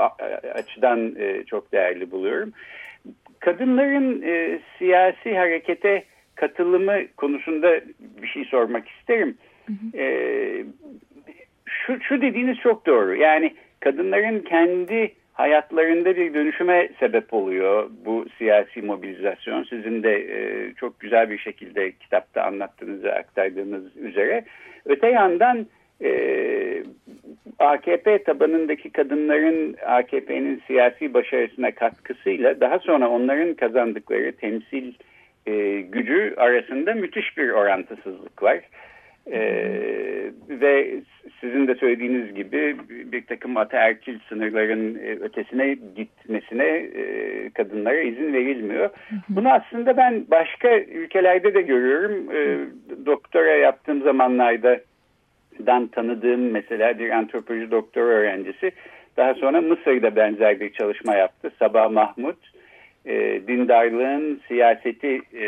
açıdan 0.54 1.14
e, 1.18 1.44
çok 1.44 1.72
değerli 1.72 2.10
buluyorum. 2.10 2.52
Kadınların 3.40 4.22
e, 4.22 4.58
siyasi 4.78 5.38
harekete 5.38 6.04
katılımı 6.34 6.98
konusunda 7.16 7.80
bir 8.22 8.28
şey 8.28 8.44
sormak 8.44 8.88
isterim. 8.88 9.36
Hı 9.66 9.72
hı. 9.72 10.02
E, 10.02 10.08
şu, 11.66 12.00
şu 12.00 12.22
dediğiniz 12.22 12.58
çok 12.58 12.86
doğru. 12.86 13.16
Yani 13.16 13.54
kadınların 13.80 14.40
kendi 14.40 15.12
hayatlarında 15.32 16.16
bir 16.16 16.34
dönüşüme 16.34 16.88
sebep 17.00 17.34
oluyor 17.34 17.90
bu 18.04 18.26
siyasi 18.38 18.82
mobilizasyon. 18.82 19.64
Sizin 19.64 20.02
de 20.02 20.14
e, 20.14 20.72
çok 20.74 21.00
güzel 21.00 21.30
bir 21.30 21.38
şekilde 21.38 21.92
kitapta 21.92 22.42
anlattığınız 22.42 23.04
aktardığınız 23.04 23.96
üzere. 23.96 24.44
Öte 24.84 25.06
yandan 25.08 25.66
e, 26.04 26.82
AKP 27.58 28.22
tabanındaki 28.22 28.90
kadınların 28.90 29.76
AKP'nin 29.86 30.62
siyasi 30.66 31.14
başarısına 31.14 31.70
katkısıyla 31.70 32.60
daha 32.60 32.78
sonra 32.78 33.08
onların 33.08 33.54
kazandıkları 33.54 34.32
temsil 34.32 34.92
e, 35.46 35.80
gücü 35.80 36.34
arasında 36.36 36.94
müthiş 36.94 37.36
bir 37.36 37.50
orantısızlık 37.50 38.42
var. 38.42 38.60
Ee, 39.32 40.30
ve 40.48 41.00
sizin 41.40 41.68
de 41.68 41.74
söylediğiniz 41.74 42.34
gibi 42.34 42.76
bir 42.88 43.26
takım 43.26 43.56
ataerkil 43.56 44.18
sınırların 44.28 44.94
e, 44.94 45.10
ötesine 45.10 45.76
gitmesine 45.96 46.66
e, 46.66 47.50
kadınlara 47.50 48.00
izin 48.00 48.32
verilmiyor. 48.32 48.90
Bunu 49.28 49.52
aslında 49.52 49.96
ben 49.96 50.24
başka 50.30 50.78
ülkelerde 50.78 51.54
de 51.54 51.62
görüyorum. 51.62 52.36
E, 52.36 52.58
doktora 53.06 53.50
yaptığım 53.50 54.02
zamanlarda 54.02 54.80
dan 55.66 55.86
tanıdığım 55.86 56.50
mesela 56.50 56.98
bir 56.98 57.10
antropoloji 57.10 57.70
doktora 57.70 58.04
öğrencisi 58.04 58.72
daha 59.16 59.34
sonra 59.34 59.60
Mısır'da 59.60 60.16
benzer 60.16 60.60
bir 60.60 60.72
çalışma 60.72 61.14
yaptı. 61.14 61.50
Sabah 61.58 61.90
Mahmut 61.90 62.38
e, 63.06 63.40
dindarlığın 63.48 64.40
siyaseti 64.48 65.20
e, 65.34 65.46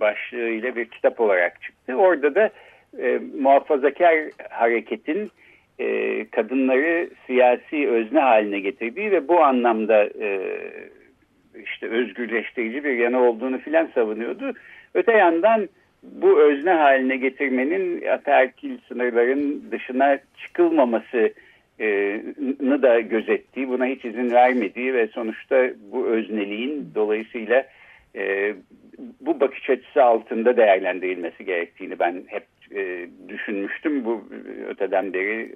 başlığıyla 0.00 0.76
bir 0.76 0.84
kitap 0.84 1.20
olarak 1.20 1.62
çıktı. 1.62 1.94
Orada 1.94 2.34
da 2.34 2.50
e, 2.98 3.20
muhafazakar 3.40 4.14
hareketin 4.50 5.30
e, 5.78 6.26
kadınları 6.30 7.10
siyasi 7.26 7.88
özne 7.88 8.20
haline 8.20 8.60
getirdiği 8.60 9.10
ve 9.10 9.28
bu 9.28 9.40
anlamda 9.40 10.04
e, 10.04 10.40
işte 11.64 11.88
özgürleştirici 11.88 12.84
bir 12.84 12.92
yanı 12.92 13.22
olduğunu 13.22 13.58
filan 13.58 13.90
savunuyordu. 13.94 14.52
Öte 14.94 15.12
yandan 15.12 15.68
bu 16.02 16.40
özne 16.40 16.70
haline 16.70 17.16
getirmenin 17.16 18.06
ataerkil 18.06 18.78
sınırların 18.88 19.64
dışına 19.70 20.18
çıkılmaması 20.36 21.32
nı 22.60 22.82
da 22.82 23.00
gözettiği, 23.00 23.68
buna 23.68 23.86
hiç 23.86 24.04
izin 24.04 24.30
vermediği 24.30 24.94
ve 24.94 25.06
sonuçta 25.06 25.70
bu 25.92 26.06
özneliğin 26.06 26.88
dolayısıyla 26.94 27.66
e, 28.16 28.54
bu 29.20 29.40
bakış 29.40 29.70
açısı 29.70 30.04
altında 30.04 30.56
değerlendirilmesi 30.56 31.44
gerektiğini 31.44 31.98
ben 31.98 32.24
hep 32.26 32.46
e, 32.74 33.08
düşünmüştüm. 33.28 34.04
Bu 34.04 34.24
öteden 34.68 35.12
beri 35.12 35.42
e, 35.42 35.54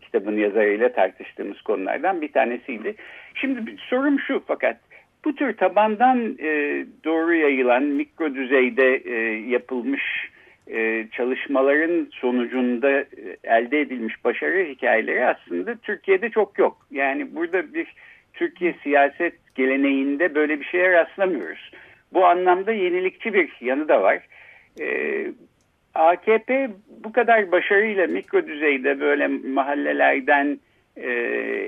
kitabın 0.00 0.36
yazarıyla 0.38 0.92
tartıştığımız 0.92 1.62
konulardan 1.62 2.20
bir 2.20 2.32
tanesiydi. 2.32 2.94
Şimdi 3.34 3.76
sorum 3.88 4.20
şu 4.20 4.42
fakat 4.46 4.76
bu 5.24 5.34
tür 5.34 5.56
tabandan 5.56 6.36
e, 6.38 6.84
doğru 7.04 7.34
yayılan 7.34 7.82
mikro 7.82 8.34
düzeyde 8.34 8.96
e, 8.96 9.14
yapılmış 9.48 10.02
e, 10.70 11.08
çalışmaların 11.12 12.08
sonucunda 12.12 12.90
e, 12.90 13.06
elde 13.44 13.80
edilmiş 13.80 14.24
başarı 14.24 14.64
hikayeleri 14.64 15.26
aslında 15.26 15.76
Türkiye'de 15.76 16.30
çok 16.30 16.58
yok. 16.58 16.86
Yani 16.90 17.34
burada 17.34 17.74
bir 17.74 17.94
Türkiye 18.32 18.74
siyaset 18.82 19.54
geleneğinde 19.54 20.34
böyle 20.34 20.60
bir 20.60 20.64
şeye 20.64 20.92
rastlamıyoruz. 20.92 21.70
Bu 22.12 22.26
anlamda 22.26 22.72
yenilikçi 22.72 23.34
bir 23.34 23.56
yanı 23.60 23.88
da 23.88 24.02
var. 24.02 24.18
E, 24.80 25.26
AKP 25.94 26.70
bu 27.04 27.12
kadar 27.12 27.52
başarıyla 27.52 28.06
mikro 28.06 28.46
düzeyde 28.46 29.00
böyle 29.00 29.26
mahallelerden 29.28 30.58
e, 30.96 31.10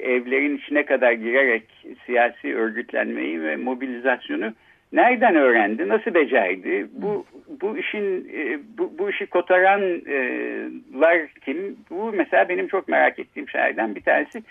evlerin 0.04 0.56
içine 0.56 0.84
kadar 0.84 1.12
girerek 1.12 1.64
siyasi 2.06 2.56
örgütlenmeyi 2.56 3.42
ve 3.42 3.56
mobilizasyonu 3.56 4.52
nereden 4.92 5.36
öğrendi, 5.36 5.88
nasıl 5.88 6.14
becerdi? 6.14 6.86
Bu 6.92 7.26
bu 7.60 7.78
işin 7.78 8.30
e, 8.36 8.58
bu, 8.78 8.92
bu 8.98 9.10
işi 9.10 9.26
kotaranlar 9.26 11.28
kim? 11.44 11.76
Bu 11.90 12.12
mesela 12.12 12.48
benim 12.48 12.68
çok 12.68 12.88
merak 12.88 13.18
ettiğim 13.18 13.48
şeylerden 13.48 13.94
bir 13.94 14.00
tanesi. 14.00 14.42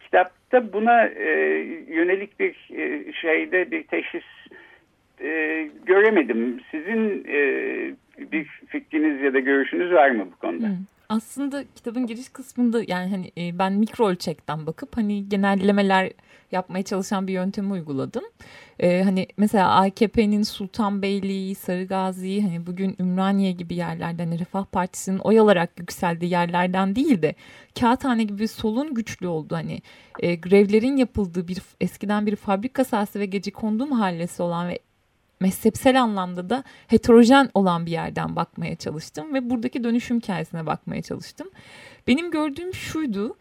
Kitapta 0.00 0.72
buna 0.72 1.06
e, 1.06 1.30
yönelik 1.88 2.40
bir 2.40 2.70
e, 2.76 3.12
şeyde 3.12 3.70
bir 3.70 3.82
teşhis 3.82 4.24
e, 5.20 5.68
göremedim. 5.86 6.60
Sizin 6.70 7.24
e, 7.28 7.40
bir 8.32 8.44
fikriniz 8.44 9.22
ya 9.22 9.34
da 9.34 9.40
görüşünüz 9.40 9.92
var 9.92 10.10
mı 10.10 10.26
bu 10.32 10.36
konuda? 10.36 10.66
Hmm. 10.66 10.76
Aslında 11.12 11.64
kitabın 11.74 12.06
giriş 12.06 12.28
kısmında 12.28 12.82
yani 12.88 13.10
hani 13.10 13.32
e, 13.38 13.58
ben 13.58 13.72
mikro 13.72 14.08
ölçekten 14.08 14.66
bakıp 14.66 14.96
hani 14.96 15.28
genellemeler 15.28 16.12
yapmaya 16.52 16.82
çalışan 16.82 17.26
bir 17.26 17.32
yöntemi 17.32 17.72
uyguladım. 17.72 18.24
Ee, 18.78 19.02
hani 19.02 19.26
mesela 19.36 19.70
AKP'nin 19.70 20.42
Sultanbeyliği, 20.42 21.54
Sarıgazi, 21.54 22.42
hani 22.42 22.66
bugün 22.66 22.96
Ümraniye 23.00 23.52
gibi 23.52 23.74
yerlerden, 23.74 24.26
hani 24.26 24.38
Refah 24.38 24.64
Partisi'nin 24.64 25.18
oy 25.18 25.38
alarak 25.38 25.70
yükseldiği 25.78 26.30
yerlerden 26.30 26.96
değil 26.96 27.22
de 27.22 27.34
Kağıthane 27.80 28.24
gibi 28.24 28.48
solun 28.48 28.94
güçlü 28.94 29.26
olduğu 29.26 29.54
hani 29.54 29.82
e, 30.20 30.34
grevlerin 30.34 30.96
yapıldığı 30.96 31.48
bir 31.48 31.58
eskiden 31.80 32.26
bir 32.26 32.36
fabrika 32.36 32.84
sahası 32.84 33.20
ve 33.20 33.26
gece 33.26 33.50
kondu 33.50 33.86
mahallesi 33.86 34.42
olan 34.42 34.68
ve 34.68 34.78
mezhepsel 35.42 36.02
anlamda 36.02 36.50
da 36.50 36.64
heterojen 36.86 37.50
olan 37.54 37.86
bir 37.86 37.90
yerden 37.90 38.36
bakmaya 38.36 38.76
çalıştım 38.76 39.34
ve 39.34 39.50
buradaki 39.50 39.84
dönüşüm 39.84 40.16
hikayesine 40.20 40.66
bakmaya 40.66 41.02
çalıştım. 41.02 41.50
Benim 42.06 42.30
gördüğüm 42.30 42.74
şuydu. 42.74 43.36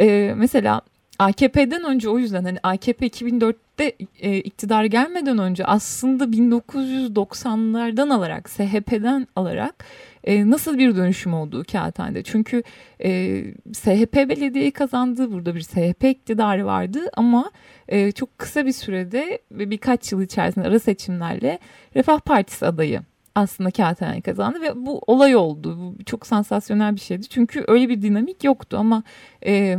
E, 0.00 0.34
mesela 0.36 0.82
AKP'den 1.18 1.84
önce 1.84 2.08
o 2.08 2.18
yüzden 2.18 2.44
hani 2.44 2.58
AKP 2.62 3.06
2004'te 3.06 3.92
e, 4.20 4.36
iktidar 4.36 4.84
gelmeden 4.84 5.38
önce 5.38 5.64
aslında 5.64 6.24
1990'lardan 6.24 8.12
alarak 8.12 8.50
SHP'den 8.50 9.26
alarak 9.36 9.84
e, 10.24 10.50
nasıl 10.50 10.78
bir 10.78 10.96
dönüşüm 10.96 11.34
olduğu 11.34 11.64
kağıthanede. 11.72 12.22
Çünkü 12.22 12.62
e, 13.04 13.42
SHP 13.72 14.14
belediyeyi 14.14 14.70
kazandı. 14.70 15.32
Burada 15.32 15.54
bir 15.54 15.60
SHP 15.60 16.04
iktidarı 16.04 16.66
vardı 16.66 17.00
ama 17.16 17.50
e, 17.88 18.12
çok 18.12 18.38
kısa 18.38 18.66
bir 18.66 18.72
sürede 18.72 19.38
ve 19.52 19.70
birkaç 19.70 20.12
yıl 20.12 20.22
içerisinde 20.22 20.68
ara 20.68 20.78
seçimlerle 20.78 21.58
Refah 21.96 22.20
Partisi 22.20 22.66
adayı 22.66 23.00
aslında 23.34 23.70
Kağıthane 23.70 24.20
kazandı 24.20 24.60
ve 24.60 24.86
bu 24.86 25.00
olay 25.06 25.36
oldu. 25.36 25.78
Bu 25.78 26.04
çok 26.04 26.26
sansasyonel 26.26 26.94
bir 26.94 27.00
şeydi. 27.00 27.28
Çünkü 27.28 27.64
öyle 27.68 27.88
bir 27.88 28.02
dinamik 28.02 28.44
yoktu 28.44 28.76
ama 28.80 29.02
e, 29.46 29.76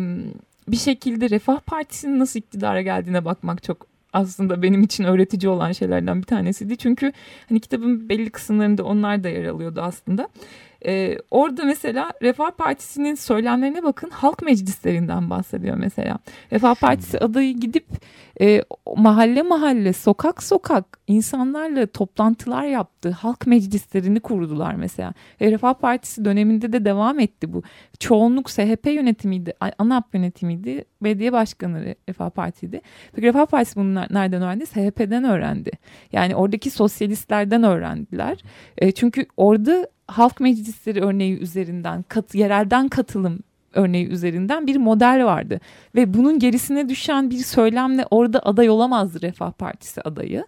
bir 0.67 0.77
şekilde 0.77 1.29
Refah 1.29 1.59
Partisi'nin 1.59 2.19
nasıl 2.19 2.39
iktidara 2.39 2.81
geldiğine 2.81 3.25
bakmak 3.25 3.63
çok 3.63 3.92
aslında 4.13 4.61
benim 4.61 4.83
için 4.83 5.03
öğretici 5.03 5.49
olan 5.49 5.71
şeylerden 5.71 6.17
bir 6.17 6.25
tanesiydi. 6.25 6.77
Çünkü 6.77 7.11
hani 7.49 7.59
kitabın 7.59 8.09
belli 8.09 8.29
kısımlarında 8.29 8.83
onlar 8.83 9.23
da 9.23 9.29
yer 9.29 9.45
alıyordu 9.45 9.81
aslında. 9.81 10.29
Ee, 10.85 11.17
orada 11.31 11.65
mesela 11.65 12.13
Refah 12.21 12.51
Partisi'nin 12.51 13.15
söylemlerine 13.15 13.83
bakın 13.83 14.09
halk 14.09 14.41
meclislerinden 14.41 15.29
bahsediyor 15.29 15.77
mesela. 15.77 16.19
Refah 16.51 16.75
Partisi 16.75 17.19
adayı 17.19 17.53
gidip 17.53 17.85
e, 18.41 18.63
mahalle 18.95 19.41
mahalle 19.41 19.93
sokak 19.93 20.43
sokak 20.43 20.99
insanlarla 21.07 21.87
toplantılar 21.87 22.63
yaptı. 22.63 23.09
Halk 23.09 23.47
meclislerini 23.47 24.19
kurdular 24.19 24.75
mesela. 24.75 25.13
E, 25.41 25.51
Refah 25.51 25.73
Partisi 25.73 26.25
döneminde 26.25 26.73
de 26.73 26.85
devam 26.85 27.19
etti 27.19 27.53
bu. 27.53 27.63
Çoğunluk 27.99 28.49
SHP 28.49 28.85
yönetimiydi, 28.85 29.53
ANAP 29.77 30.15
yönetimiydi, 30.15 30.85
belediye 31.03 31.31
başkanı 31.31 31.95
Refah 32.09 32.29
Parti'ydi. 32.29 32.81
Peki 33.13 33.27
Refah 33.27 33.45
Partisi 33.45 33.75
bunu 33.75 33.95
nereden 33.95 34.41
öğrendi? 34.41 34.65
SHP'den 34.65 35.23
öğrendi. 35.23 35.71
Yani 36.11 36.35
oradaki 36.35 36.69
sosyalistlerden 36.69 37.63
öğrendiler. 37.63 38.43
E, 38.77 38.91
çünkü 38.91 39.25
orada 39.37 39.87
halk 40.07 40.39
meclisleri 40.39 41.01
örneği 41.01 41.39
üzerinden, 41.39 42.03
kat, 42.03 42.35
yerelden 42.35 42.89
katılım 42.89 43.39
örneği 43.73 44.07
üzerinden 44.07 44.67
bir 44.67 44.75
model 44.75 45.25
vardı. 45.25 45.59
Ve 45.95 46.13
bunun 46.13 46.39
gerisine 46.39 46.89
düşen 46.89 47.29
bir 47.29 47.37
söylemle 47.37 48.05
orada 48.11 48.39
aday 48.39 48.69
olamazdı 48.69 49.21
Refah 49.21 49.51
Partisi 49.51 50.01
adayı. 50.01 50.45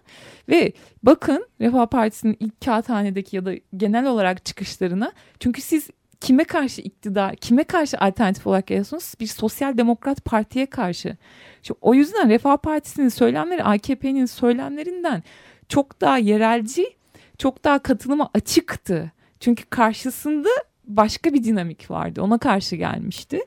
Ve 0.48 0.72
bakın 1.02 1.46
Refah 1.60 1.86
Partisi'nin 1.86 2.36
ilk 2.40 2.60
kağıthanedeki 2.60 3.36
ya 3.36 3.46
da 3.46 3.52
genel 3.76 4.06
olarak 4.06 4.44
çıkışlarına. 4.44 5.12
Çünkü 5.40 5.60
siz 5.60 5.90
kime 6.20 6.44
karşı 6.44 6.80
iktidar, 6.82 7.36
kime 7.36 7.64
karşı 7.64 7.98
alternatif 7.98 8.46
olarak 8.46 8.66
geliyorsunuz? 8.66 9.14
Bir 9.20 9.26
sosyal 9.26 9.78
demokrat 9.78 10.24
partiye 10.24 10.66
karşı. 10.66 11.16
Şimdi 11.62 11.78
o 11.82 11.94
yüzden 11.94 12.28
Refah 12.28 12.56
Partisi'nin 12.56 13.08
söylemleri 13.08 13.64
AKP'nin 13.64 14.26
söylemlerinden 14.26 15.22
çok 15.68 16.00
daha 16.00 16.18
yerelci, 16.18 16.96
çok 17.38 17.64
daha 17.64 17.78
katılıma 17.78 18.30
açıktı. 18.34 19.12
Çünkü 19.40 19.64
karşısında 19.64 20.48
başka 20.84 21.32
bir 21.32 21.44
dinamik 21.44 21.90
vardı. 21.90 22.22
Ona 22.22 22.38
karşı 22.38 22.76
gelmişti. 22.76 23.40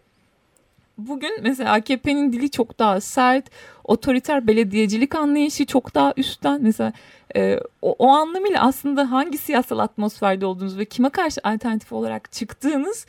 Bugün 0.97 1.39
mesela 1.41 1.73
AKP'nin 1.73 2.33
dili 2.33 2.51
çok 2.51 2.79
daha 2.79 3.01
sert, 3.01 3.45
otoriter 3.83 4.47
belediyecilik 4.47 5.15
anlayışı 5.15 5.65
çok 5.65 5.95
daha 5.95 6.13
üstten. 6.17 6.61
Mesela 6.63 6.93
e, 7.35 7.59
o, 7.81 7.95
o 7.99 8.07
anlamıyla 8.07 8.61
aslında 8.61 9.11
hangi 9.11 9.37
siyasal 9.37 9.79
atmosferde 9.79 10.45
olduğunuz 10.45 10.77
ve 10.77 10.85
kime 10.85 11.09
karşı 11.09 11.41
alternatif 11.43 11.93
olarak 11.93 12.31
çıktığınız 12.31 13.05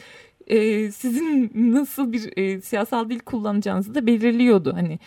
e, 0.47 0.91
sizin 0.91 1.51
nasıl 1.55 2.13
bir 2.13 2.37
e, 2.37 2.61
siyasal 2.61 3.11
dil 3.11 3.21
kullanacağınızı 3.21 3.95
da 3.95 4.07
belirliyordu 4.07 4.73
hani 4.77 4.99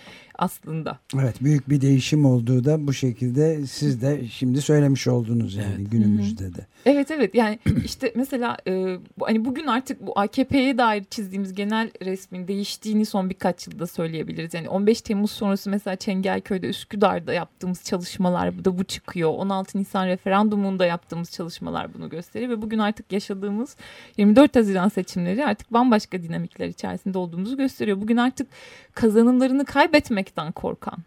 aslında. 0.43 0.99
Evet 1.15 1.35
büyük 1.41 1.69
bir 1.69 1.81
değişim 1.81 2.25
olduğu 2.25 2.63
da 2.65 2.87
bu 2.87 2.93
şekilde 2.93 3.67
siz 3.67 4.01
de 4.01 4.27
şimdi 4.27 4.61
söylemiş 4.61 5.07
oldunuz 5.07 5.55
yani 5.55 5.75
evet. 5.79 5.91
günümüzde 5.91 6.53
de. 6.55 6.67
Evet 6.85 7.11
evet 7.11 7.35
yani 7.35 7.59
işte 7.85 8.13
mesela 8.15 8.57
e, 8.67 8.97
hani 9.21 9.45
bugün 9.45 9.67
artık 9.67 10.07
bu 10.07 10.19
AKP'ye 10.19 10.77
dair 10.77 11.03
çizdiğimiz 11.03 11.53
genel 11.53 11.91
resmin 12.01 12.47
değiştiğini 12.47 13.05
son 13.05 13.29
birkaç 13.29 13.67
yılda 13.67 13.87
söyleyebiliriz. 13.87 14.53
Yani 14.53 14.69
15 14.69 15.01
Temmuz 15.01 15.31
sonrası 15.31 15.69
mesela 15.69 15.95
Çengelköy'de 15.95 16.67
Üsküdar'da 16.67 17.33
yaptığımız 17.33 17.83
çalışmalar 17.83 18.65
da 18.65 18.77
bu 18.77 18.83
çıkıyor. 18.83 19.29
16 19.29 19.77
Nisan 19.77 20.07
referandumunda 20.07 20.85
yaptığımız 20.85 21.31
çalışmalar 21.31 21.93
bunu 21.93 22.09
gösteriyor 22.09 22.51
ve 22.51 22.61
bugün 22.61 22.79
artık 22.79 23.11
yaşadığımız 23.11 23.75
24 24.17 24.55
Haziran 24.55 24.89
seçimleri 24.89 25.45
artık 25.45 25.73
bambaşka 25.73 26.23
dinamikler 26.23 26.67
içerisinde 26.67 27.17
olduğumuzu 27.17 27.57
gösteriyor. 27.57 28.01
Bugün 28.01 28.17
artık 28.17 28.47
kazanımlarını 28.93 29.65
kaybetmekten 30.33 30.51
korkan 30.51 30.97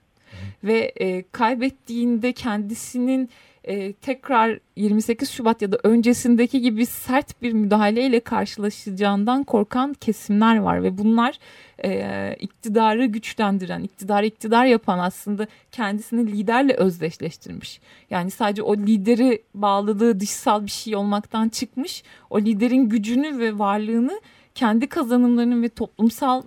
ve 0.64 0.92
e, 0.96 1.24
kaybettiğinde 1.32 2.32
kendisinin 2.32 3.30
e, 3.64 3.92
tekrar 3.92 4.58
28 4.76 5.30
Şubat 5.30 5.62
ya 5.62 5.72
da 5.72 5.78
öncesindeki 5.82 6.60
gibi 6.60 6.86
sert 6.86 7.42
bir 7.42 7.52
müdahaleyle 7.52 8.20
karşılaşacağından 8.20 9.44
korkan 9.44 9.94
kesimler 9.94 10.56
var 10.56 10.82
ve 10.82 10.98
bunlar 10.98 11.38
e, 11.84 12.36
iktidarı 12.40 13.06
güçlendiren, 13.06 13.82
iktidarı 13.82 14.26
iktidar 14.26 14.64
yapan 14.64 14.98
aslında 14.98 15.46
kendisini 15.72 16.32
liderle 16.32 16.74
özdeşleştirmiş. 16.74 17.80
Yani 18.10 18.30
sadece 18.30 18.62
o 18.62 18.76
lideri 18.76 19.42
bağladığı 19.54 20.20
dışsal 20.20 20.62
bir 20.64 20.70
şey 20.70 20.96
olmaktan 20.96 21.48
çıkmış, 21.48 22.02
o 22.30 22.40
liderin 22.40 22.88
gücünü 22.88 23.38
ve 23.38 23.58
varlığını 23.58 24.20
kendi 24.54 24.86
kazanımlarının 24.86 25.62
ve 25.62 25.68
toplumsal 25.68 26.42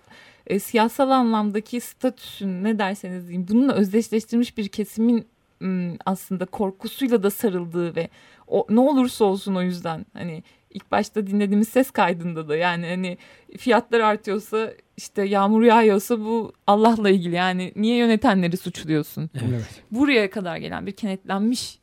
e, 0.49 0.59
siyasal 0.59 1.09
anlamdaki 1.09 1.81
statüsün 1.81 2.63
ne 2.63 2.79
derseniz 2.79 3.27
diyeyim 3.27 3.47
bununla 3.49 3.73
özdeşleştirmiş 3.73 4.57
bir 4.57 4.67
kesimin 4.67 5.27
aslında 6.05 6.45
korkusuyla 6.45 7.23
da 7.23 7.29
sarıldığı 7.29 7.95
ve 7.95 8.09
o 8.47 8.65
ne 8.69 8.79
olursa 8.79 9.25
olsun 9.25 9.55
o 9.55 9.61
yüzden 9.61 10.05
hani 10.13 10.43
ilk 10.69 10.91
başta 10.91 11.27
dinlediğimiz 11.27 11.69
ses 11.69 11.91
kaydında 11.91 12.49
da 12.49 12.55
yani 12.55 12.87
hani 12.87 13.17
fiyatlar 13.57 13.99
artıyorsa 13.99 14.73
işte 14.97 15.23
yağmur 15.23 15.63
yağıyorsa 15.63 16.19
bu 16.19 16.53
Allah'la 16.67 17.09
ilgili 17.09 17.35
yani 17.35 17.73
niye 17.75 17.97
yönetenleri 17.97 18.57
suçluyorsun? 18.57 19.29
Evet. 19.33 19.83
Buraya 19.91 20.29
kadar 20.29 20.57
gelen 20.57 20.85
bir 20.85 20.91
kenetlenmiş 20.91 21.79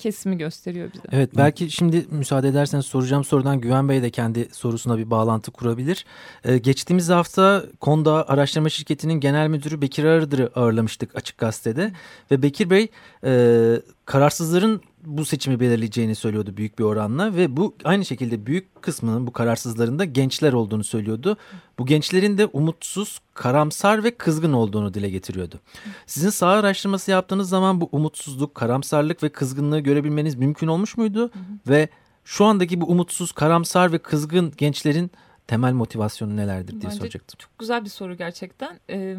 kesimi 0.00 0.38
gösteriyor 0.38 0.92
bize. 0.92 1.02
Evet 1.12 1.30
belki 1.36 1.70
şimdi 1.70 2.06
müsaade 2.10 2.48
ederseniz 2.48 2.86
soracağım 2.86 3.24
sorudan 3.24 3.60
Güven 3.60 3.88
Bey 3.88 4.02
de 4.02 4.10
kendi 4.10 4.48
sorusuna 4.52 4.98
bir 4.98 5.10
bağlantı 5.10 5.50
kurabilir. 5.50 6.04
Ee, 6.44 6.58
geçtiğimiz 6.58 7.08
hafta 7.08 7.64
Konda 7.80 8.28
Araştırma 8.28 8.68
Şirketi'nin 8.68 9.14
genel 9.14 9.48
müdürü 9.48 9.80
Bekir 9.80 10.04
Arıdır'ı 10.04 10.50
ağırlamıştık 10.54 11.16
Açık 11.16 11.38
Gazete'de. 11.38 11.92
Ve 12.30 12.42
Bekir 12.42 12.70
Bey 12.70 12.88
e, 13.24 13.82
kararsızların 14.04 14.82
bu 15.04 15.24
seçimi 15.24 15.60
belirleyeceğini 15.60 16.14
söylüyordu 16.14 16.56
büyük 16.56 16.78
bir 16.78 16.84
oranla 16.84 17.36
ve 17.36 17.56
bu 17.56 17.74
aynı 17.84 18.04
şekilde 18.04 18.46
büyük 18.46 18.82
kısmının 18.82 19.26
bu 19.26 19.32
kararsızlarında 19.32 20.04
gençler 20.04 20.52
olduğunu 20.52 20.84
söylüyordu. 20.84 21.36
Bu 21.78 21.86
gençlerin 21.86 22.38
de 22.38 22.46
umutsuz, 22.46 23.18
karamsar 23.34 24.04
ve 24.04 24.10
kızgın 24.10 24.52
olduğunu 24.52 24.94
dile 24.94 25.10
getiriyordu. 25.10 25.60
Sizin 26.06 26.30
sağ 26.30 26.48
araştırması 26.48 27.10
yaptığınız 27.10 27.48
zaman 27.48 27.80
bu 27.80 27.88
umutsuzluk, 27.92 28.54
karamsarlık 28.54 29.22
ve 29.22 29.28
kızgınlığı 29.28 29.80
görebilmeniz 29.80 30.34
mümkün 30.34 30.66
olmuş 30.66 30.96
muydu? 30.96 31.30
Ve 31.68 31.88
şu 32.24 32.44
andaki 32.44 32.80
bu 32.80 32.86
umutsuz, 32.86 33.32
karamsar 33.32 33.92
ve 33.92 33.98
kızgın 33.98 34.52
gençlerin 34.56 35.10
temel 35.46 35.72
motivasyonu 35.72 36.36
nelerdir 36.36 36.72
diye 36.72 36.82
Bence 36.82 36.96
soracaktım. 36.96 37.38
Çok 37.38 37.58
güzel 37.58 37.84
bir 37.84 37.90
soru 37.90 38.16
gerçekten. 38.16 38.80
Ee, 38.90 39.16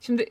şimdi 0.00 0.26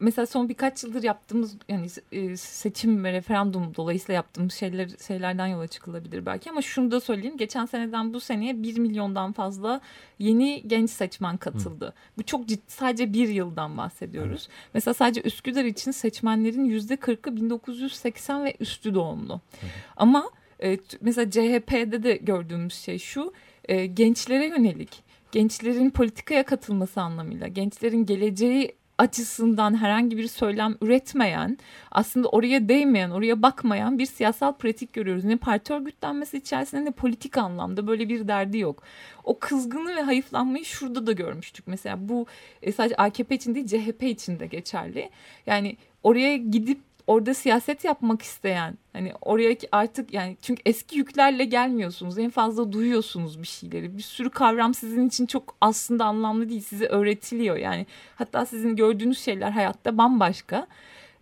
mesela 0.00 0.26
son 0.26 0.48
birkaç 0.48 0.84
yıldır 0.84 1.02
yaptığımız 1.02 1.56
yani 1.68 1.86
e, 2.12 2.36
seçim 2.36 3.04
ve 3.04 3.12
referandum 3.12 3.74
dolayısıyla 3.76 4.14
yaptığımız 4.14 4.54
şeyler 4.54 4.90
şeylerden 5.06 5.46
yola 5.46 5.66
çıkılabilir 5.66 6.26
belki 6.26 6.50
ama 6.50 6.62
şunu 6.62 6.90
da 6.90 7.00
söyleyeyim. 7.00 7.36
Geçen 7.36 7.66
seneden 7.66 8.14
bu 8.14 8.20
seneye 8.20 8.62
1 8.62 8.78
milyondan 8.78 9.32
fazla 9.32 9.80
yeni 10.18 10.62
genç 10.66 10.90
seçmen 10.90 11.36
katıldı. 11.36 11.86
Hı. 11.86 11.92
Bu 12.18 12.22
çok 12.22 12.46
ciddi 12.48 12.62
sadece 12.66 13.12
bir 13.12 13.28
yıldan 13.28 13.76
bahsediyoruz. 13.76 14.48
Evet. 14.50 14.70
Mesela 14.74 14.94
sadece 14.94 15.20
Üsküdar 15.22 15.64
için 15.64 15.90
seçmenlerin 15.90 16.64
yüzde 16.64 16.94
40'ı 16.94 17.36
1980 17.36 18.44
ve 18.44 18.56
üstü 18.60 18.94
doğumlu. 18.94 19.34
Hı. 19.34 19.66
Ama 19.96 20.30
e, 20.62 20.78
mesela 21.00 21.30
CHP'de 21.30 22.02
de 22.02 22.16
gördüğümüz 22.16 22.74
şey 22.74 22.98
şu 22.98 23.32
e, 23.64 23.86
gençlere 23.86 24.46
yönelik 24.46 25.06
gençlerin 25.32 25.90
politikaya 25.90 26.42
katılması 26.42 27.00
anlamıyla 27.00 27.48
gençlerin 27.48 28.06
geleceği 28.06 28.76
açısından 28.98 29.80
herhangi 29.80 30.16
bir 30.16 30.28
söylem 30.28 30.76
üretmeyen, 30.82 31.58
aslında 31.90 32.28
oraya 32.28 32.68
değmeyen, 32.68 33.10
oraya 33.10 33.42
bakmayan 33.42 33.98
bir 33.98 34.06
siyasal 34.06 34.52
pratik 34.52 34.92
görüyoruz. 34.92 35.24
Ne 35.24 35.36
parti 35.36 35.72
örgütlenmesi 35.72 36.36
içerisinde 36.36 36.84
ne 36.84 36.90
politik 36.90 37.38
anlamda 37.38 37.86
böyle 37.86 38.08
bir 38.08 38.28
derdi 38.28 38.58
yok. 38.58 38.82
O 39.24 39.38
kızgını 39.38 39.96
ve 39.96 40.02
hayıflanmayı 40.02 40.64
şurada 40.64 41.06
da 41.06 41.12
görmüştük. 41.12 41.66
Mesela 41.66 42.08
bu 42.08 42.26
e, 42.62 42.72
sadece 42.72 42.96
AKP 42.96 43.34
için 43.34 43.54
değil 43.54 43.66
CHP 43.66 44.02
için 44.02 44.40
de 44.40 44.46
geçerli. 44.46 45.10
Yani 45.46 45.76
oraya 46.02 46.36
gidip 46.36 46.80
orada 47.06 47.34
siyaset 47.34 47.84
yapmak 47.84 48.22
isteyen 48.22 48.78
hani 48.92 49.12
oraya 49.20 49.56
artık 49.72 50.14
yani 50.14 50.36
çünkü 50.42 50.62
eski 50.66 50.98
yüklerle 50.98 51.44
gelmiyorsunuz 51.44 52.18
en 52.18 52.30
fazla 52.30 52.72
duyuyorsunuz 52.72 53.42
bir 53.42 53.46
şeyleri. 53.46 53.96
Bir 53.96 54.02
sürü 54.02 54.30
kavram 54.30 54.74
sizin 54.74 55.08
için 55.08 55.26
çok 55.26 55.56
aslında 55.60 56.04
anlamlı 56.04 56.48
değil 56.48 56.60
size 56.60 56.86
öğretiliyor. 56.86 57.56
Yani 57.56 57.86
hatta 58.14 58.46
sizin 58.46 58.76
gördüğünüz 58.76 59.18
şeyler 59.18 59.50
hayatta 59.50 59.98
bambaşka. 59.98 60.66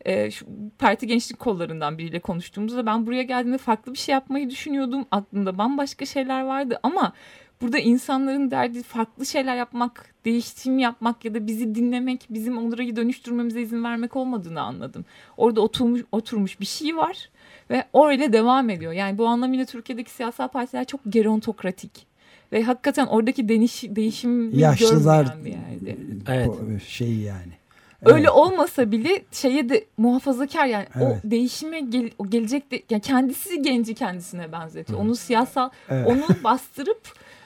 E, 0.04 0.30
şu 0.30 0.46
parti 0.78 1.06
gençlik 1.06 1.38
kollarından 1.38 1.98
biriyle 1.98 2.20
konuştuğumuzda 2.20 2.86
ben 2.86 3.06
buraya 3.06 3.22
geldiğimde 3.22 3.58
farklı 3.58 3.92
bir 3.92 3.98
şey 3.98 4.12
yapmayı 4.12 4.50
düşünüyordum. 4.50 5.06
Aklımda 5.10 5.58
bambaşka 5.58 6.06
şeyler 6.06 6.42
vardı 6.42 6.78
ama 6.82 7.12
burada 7.64 7.78
insanların 7.78 8.50
derdi 8.50 8.82
farklı 8.82 9.26
şeyler 9.26 9.56
yapmak, 9.56 10.14
değişim 10.24 10.78
yapmak 10.78 11.24
ya 11.24 11.34
da 11.34 11.46
bizi 11.46 11.74
dinlemek, 11.74 12.26
bizim 12.30 12.58
onları 12.58 12.96
dönüştürmemize 12.96 13.62
izin 13.62 13.84
vermek 13.84 14.16
olmadığını 14.16 14.60
anladım. 14.60 15.04
Orada 15.36 15.60
oturmuş, 15.60 16.00
oturmuş 16.12 16.60
bir 16.60 16.66
şey 16.66 16.96
var 16.96 17.30
ve 17.70 17.84
öyle 17.94 18.32
devam 18.32 18.70
ediyor. 18.70 18.92
Yani 18.92 19.18
bu 19.18 19.26
anlamıyla 19.26 19.64
Türkiye'deki 19.64 20.10
siyasal 20.10 20.48
partiler 20.48 20.84
çok 20.84 21.00
gerontokratik 21.08 22.06
ve 22.52 22.62
hakikaten 22.62 23.06
oradaki 23.06 23.48
değiş, 23.48 23.82
değişim 23.82 24.58
yaşlılar 24.58 25.44
bir 25.44 25.50
yerde. 25.50 25.96
Evet. 26.28 26.82
şey 26.82 27.14
yani. 27.16 27.52
Öyle 28.04 28.18
evet. 28.18 28.30
olmasa 28.30 28.92
bile 28.92 29.22
şeye 29.32 29.68
de 29.68 29.84
muhafazakar 29.96 30.66
yani 30.66 30.86
evet. 30.96 31.06
o 31.26 31.30
değişime 31.30 31.80
gel, 31.80 32.10
o 32.18 32.30
gelecek 32.30 32.70
de, 32.70 32.82
yani 32.90 33.02
kendisi 33.02 33.62
genci 33.62 33.94
kendisine 33.94 34.52
benzetiyor. 34.52 34.98
Onu 34.98 35.16
siyasal 35.16 35.70
evet. 35.88 36.06
onu 36.06 36.22
bastırıp 36.44 37.00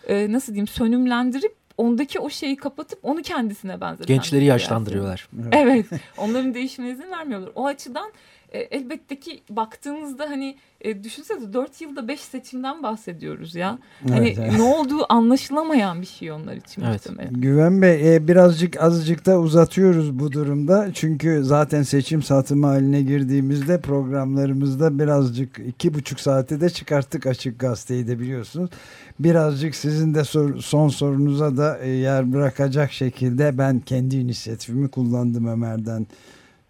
e, 0.09 0.33
nasıl 0.33 0.53
diyeyim 0.53 0.67
sönümlendirip 0.67 1.55
ondaki 1.77 2.21
o 2.21 2.31
şeyi 2.31 2.57
kapatıp 2.57 2.99
onu 3.03 3.23
kendisine 3.23 3.81
benzeten. 3.81 4.07
Gençleri 4.07 4.45
yaşlandırıyorlar. 4.45 5.29
Evet. 5.53 5.87
evet. 5.91 6.01
Onların 6.19 6.55
değişimine 6.55 6.93
izin 6.93 7.11
vermiyorlar. 7.11 7.51
O 7.55 7.67
açıdan 7.67 8.13
e, 8.53 8.59
elbette 8.59 9.21
ki 9.21 9.41
baktığınızda 9.51 10.31
hani 10.31 10.57
e, 10.81 11.05
düşünsenize 11.05 11.53
4 11.53 11.81
yılda 11.81 12.09
5 12.09 12.21
seçimden 12.21 12.83
bahsediyoruz 12.83 13.55
ya. 13.55 13.79
Hani 14.09 14.29
evet, 14.29 14.39
evet. 14.39 14.53
ne 14.53 14.63
olduğu 14.63 15.13
anlaşılamayan 15.13 16.01
bir 16.01 16.07
şey 16.07 16.33
onlar 16.33 16.57
için 16.57 16.83
evet. 16.83 17.07
muhtemelen. 17.07 17.41
Güven 17.41 17.83
Bey 17.83 18.17
e, 18.17 18.29
birazcık 18.29 18.83
azıcık 18.83 19.27
da 19.27 19.41
uzatıyoruz 19.41 20.19
bu 20.19 20.33
durumda. 20.33 20.89
Çünkü 20.95 21.41
zaten 21.45 21.83
seçim 21.83 22.23
satımı 22.23 22.67
haline 22.67 23.03
girdiğimizde 23.03 23.81
programlarımızda 23.81 24.99
birazcık 24.99 25.59
iki 25.59 25.95
buçuk 25.95 26.21
saate 26.21 26.61
de 26.61 26.71
çıkarttık 26.71 27.27
açık 27.27 27.59
gazeteyi 27.59 28.07
de 28.07 28.19
biliyorsunuz. 28.21 28.71
Birazcık 29.19 29.75
sizin 29.75 30.15
de 30.15 30.25
sor, 30.25 30.59
son 30.59 30.89
sorunuza 30.89 31.57
da 31.57 31.79
e, 31.79 31.89
yer 31.89 32.33
bırakacak 32.33 32.93
şekilde 32.93 33.59
ben 33.59 33.81
kendi 33.81 34.17
inisiyatifimi 34.17 34.89
kullandım 34.89 35.47
Ömer'den 35.47 36.07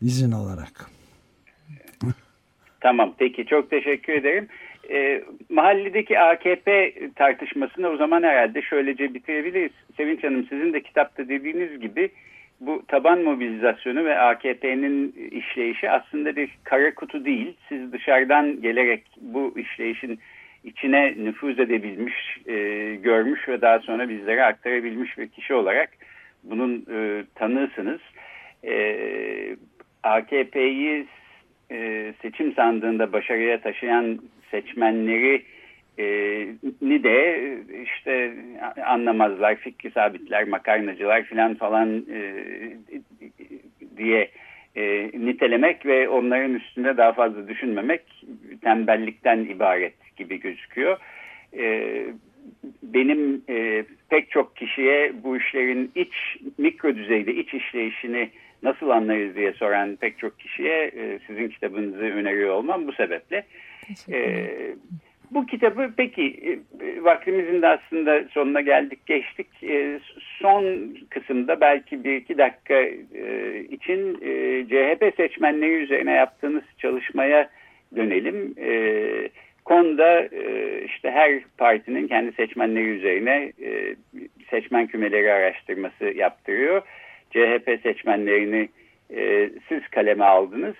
izin 0.03 0.33
alarak. 0.33 0.98
Tamam 2.81 3.15
peki 3.19 3.47
çok 3.47 3.71
teşekkür 3.71 4.13
ederim. 4.13 4.49
E, 4.91 5.23
mahalledeki 5.49 6.19
AKP 6.19 6.95
tartışmasını 7.17 7.89
o 7.89 7.97
zaman 7.97 8.23
herhalde 8.23 8.63
şöylece 8.63 9.15
bitirebiliriz. 9.15 9.73
Sevinç 9.97 10.25
Hanım 10.25 10.47
sizin 10.49 10.73
de 10.73 10.81
kitapta 10.83 11.29
dediğiniz 11.29 11.81
gibi 11.81 12.11
bu 12.61 12.83
taban 12.89 13.23
mobilizasyonu 13.23 14.05
ve 14.05 14.19
AKP'nin 14.19 15.13
işleyişi 15.31 15.91
aslında 15.91 16.37
bir 16.37 16.51
kara 16.65 16.95
kutu 16.95 17.25
değil. 17.25 17.57
Siz 17.69 17.93
dışarıdan 17.93 18.63
gelerek 18.63 19.03
bu 19.21 19.55
işleyişin 19.59 20.19
içine 20.65 21.15
nüfuz 21.19 21.61
edebilmiş, 21.61 22.39
e, 22.47 22.55
görmüş 23.03 23.49
ve 23.49 23.61
daha 23.61 23.79
sonra 23.79 24.09
bizlere 24.09 24.45
aktarabilmiş 24.45 25.19
bir 25.19 25.29
kişi 25.29 25.55
olarak 25.55 25.91
bunun 26.45 26.87
e, 26.93 27.25
tanığısınız. 27.35 28.01
E, 28.65 29.57
AKP'yi 30.03 31.07
e, 31.71 32.13
seçim 32.23 32.55
sandığında 32.55 33.13
başarıya 33.13 33.61
taşıyan 33.61 34.19
seçmenleri 34.51 35.43
e, 35.99 36.05
ni 36.83 37.05
de 37.05 37.59
işte 37.85 38.35
anlamazlar, 38.87 39.57
fikri 39.57 39.91
sabitler, 39.91 40.49
makarnacılar 40.49 41.23
filan 41.23 41.55
falan 41.55 42.07
e, 42.13 42.45
diye 43.97 44.31
e, 44.77 45.11
nitelemek 45.15 45.87
ve 45.87 46.09
onların 46.09 46.55
üstünde 46.55 46.97
daha 46.97 47.13
fazla 47.13 47.49
düşünmemek 47.49 48.03
tembellikten 48.63 49.39
ibaret 49.39 50.17
gibi 50.17 50.41
gözüküyor. 50.41 50.99
E, 51.57 52.05
benim 52.83 53.43
e, 53.49 53.85
pek 54.09 54.31
çok 54.31 54.57
kişiye 54.57 55.13
bu 55.25 55.37
işlerin 55.37 55.91
iç 55.95 56.37
mikro 56.59 56.97
düzeyde 56.97 57.35
iç 57.35 57.55
işleyişini 57.55 58.31
nasıl 58.63 58.89
anlarız 58.89 59.37
diye 59.37 59.53
soran 59.53 59.97
pek 59.97 60.19
çok 60.19 60.41
kişiye 60.41 60.85
e, 60.85 61.19
sizin 61.27 61.49
kitabınızı 61.49 62.03
öneriyor 62.03 62.55
olmam 62.55 62.87
bu 62.87 62.93
sebeple. 62.93 63.45
E, 64.13 64.47
bu 65.31 65.47
kitabı 65.47 65.91
peki 65.97 66.61
e, 66.81 67.05
vaktimizin 67.05 67.63
de 67.63 67.69
aslında 67.69 68.25
sonuna 68.31 68.61
geldik 68.61 69.07
geçtik. 69.07 69.47
E, 69.63 70.01
son 70.39 70.65
kısımda 71.11 71.61
belki 71.61 72.05
bir 72.05 72.17
iki 72.17 72.39
dakika 72.39 72.75
e, 73.15 73.61
için 73.71 74.19
e, 74.23 74.65
CHP 74.69 75.17
seçmenleri 75.17 75.75
üzerine 75.75 76.13
yaptığınız 76.13 76.65
çalışmaya 76.79 77.51
dönelim. 77.97 78.55
E, 78.59 78.71
konuda 79.65 80.21
e, 80.21 80.83
işte 80.85 81.11
her 81.11 81.41
partinin 81.59 82.09
kendi 82.09 82.33
seçmenleri 82.33 82.85
üzerine 82.85 83.53
e, 83.63 83.97
seçmen 84.51 84.87
kümeleri 84.87 85.33
araştırması 85.33 86.05
yaptırıyor. 86.05 86.83
CHP 87.31 87.81
seçmenlerini 87.83 88.69
e, 89.17 89.51
siz 89.69 89.89
kaleme 89.91 90.25
aldınız. 90.25 90.75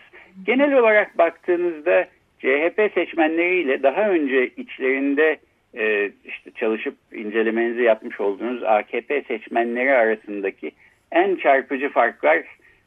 Genel 0.47 0.73
olarak 0.73 1.19
baktığınızda 1.19 2.09
CHP 2.39 2.91
seçmenleriyle 2.95 3.83
daha 3.83 4.11
önce 4.11 4.49
içlerinde 4.57 5.39
e, 5.75 6.11
işte 6.25 6.51
çalışıp 6.55 6.95
incelemenizi 7.13 7.83
yapmış 7.83 8.21
olduğunuz 8.21 8.63
AKP 8.63 9.23
seçmenleri 9.23 9.93
arasındaki 9.93 10.73
en 11.13 11.37
çarpıcı 11.37 11.89
farklar 11.89 12.45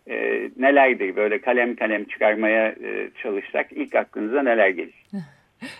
e, 0.07 0.49
nelerdir? 0.57 1.15
Böyle 1.15 1.41
kalem 1.41 1.75
kalem 1.75 2.05
çıkarmaya 2.05 2.67
e, 2.67 3.09
çalışsak 3.21 3.71
ilk 3.71 3.95
aklınıza 3.95 4.43
neler 4.43 4.69
gelir? 4.69 5.05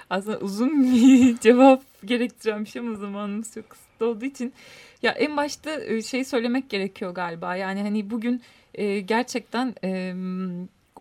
Aslında 0.09 0.39
uzun 0.39 0.83
bir 0.83 1.37
cevap 1.41 1.81
gerektiren 2.05 2.63
bir 2.63 2.69
şey 2.69 2.79
ama 2.79 2.95
zamanımız 2.95 3.53
çok 3.53 3.65
kısıtlı 4.01 4.05
olduğu 4.05 4.25
için 4.25 4.53
ya 5.01 5.11
en 5.11 5.37
başta 5.37 5.81
e, 5.81 6.01
şey 6.01 6.23
söylemek 6.23 6.69
gerekiyor 6.69 7.11
galiba. 7.11 7.55
Yani 7.55 7.81
hani 7.81 8.09
bugün 8.09 8.41
e, 8.73 8.99
gerçekten 8.99 9.75
e, 9.83 10.13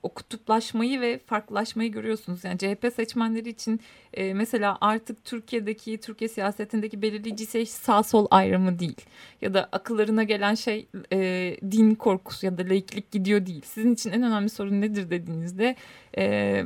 o 0.02 0.08
kutuplaşmayı 0.08 1.00
ve 1.00 1.18
farklılaşmayı 1.18 1.92
görüyorsunuz. 1.92 2.44
Yani 2.44 2.58
CHP 2.58 2.92
seçmenleri 2.96 3.48
için 3.48 3.80
e, 4.14 4.34
mesela 4.34 4.78
artık 4.80 5.24
Türkiye'deki, 5.24 5.98
Türkiye 5.98 6.28
siyasetindeki 6.28 7.02
belirleyici 7.02 7.46
şey 7.46 7.66
sağ 7.66 8.02
sol 8.02 8.26
ayrımı 8.30 8.78
değil. 8.78 9.00
Ya 9.42 9.54
da 9.54 9.68
akıllarına 9.72 10.22
gelen 10.22 10.54
şey 10.54 10.86
e, 11.12 11.56
din 11.70 11.94
korkusu 11.94 12.46
ya 12.46 12.58
da 12.58 12.62
laiklik 12.62 13.10
gidiyor 13.10 13.46
değil. 13.46 13.62
Sizin 13.64 13.94
için 13.94 14.12
en 14.12 14.22
önemli 14.22 14.48
sorun 14.48 14.80
nedir 14.80 15.10
dediğinizde... 15.10 15.76
E, 16.18 16.64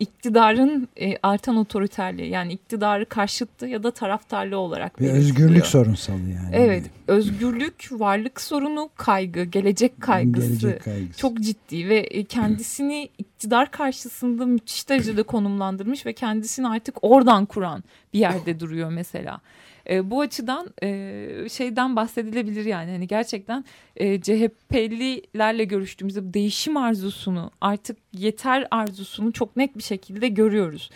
iktidarın 0.00 0.88
e, 1.00 1.16
artan 1.22 1.56
otoriterliği 1.56 2.30
yani 2.30 2.52
iktidarı 2.52 3.06
karşıtı 3.06 3.66
ya 3.66 3.82
da 3.82 3.90
taraftarlığı 3.90 4.58
olarak 4.58 5.00
Bir 5.00 5.10
özgürlük 5.10 5.66
sorunsalı 5.66 6.18
yani. 6.18 6.50
Evet, 6.52 6.84
özgürlük, 7.06 7.88
varlık 7.90 8.40
sorunu, 8.40 8.90
kaygı, 8.96 9.44
gelecek 9.44 10.00
kaygısı 10.00 10.48
Gelecek 10.48 10.84
kaygısı. 10.84 11.18
çok 11.20 11.40
ciddi 11.40 11.88
ve 11.88 11.98
e, 11.98 12.24
kendisini 12.24 13.08
iktidar 13.18 13.70
karşısında 13.70 14.46
müthiş 14.46 14.88
derecede 14.88 15.22
konumlandırmış 15.22 16.06
ve 16.06 16.12
kendisini 16.12 16.68
artık 16.68 16.96
oradan 17.02 17.46
kuran 17.46 17.84
bir 18.14 18.18
yerde 18.18 18.60
duruyor 18.60 18.90
mesela. 18.90 19.40
E, 19.90 20.10
bu 20.10 20.20
açıdan 20.20 20.68
e, 20.82 21.48
şeyden 21.52 21.96
bahsedilebilir 21.96 22.64
yani 22.64 22.90
hani 22.90 23.06
gerçekten 23.06 23.64
e, 23.96 24.20
CHP'lilerle 24.20 25.64
görüştüğümüzde 25.64 26.34
değişim 26.34 26.76
arzusunu 26.76 27.50
artık 27.60 27.96
yeter 28.12 28.68
arzusunu 28.70 29.32
çok 29.32 29.56
net 29.56 29.76
bir 29.76 29.82
şekilde 29.82 30.28
görüyoruz. 30.28 30.90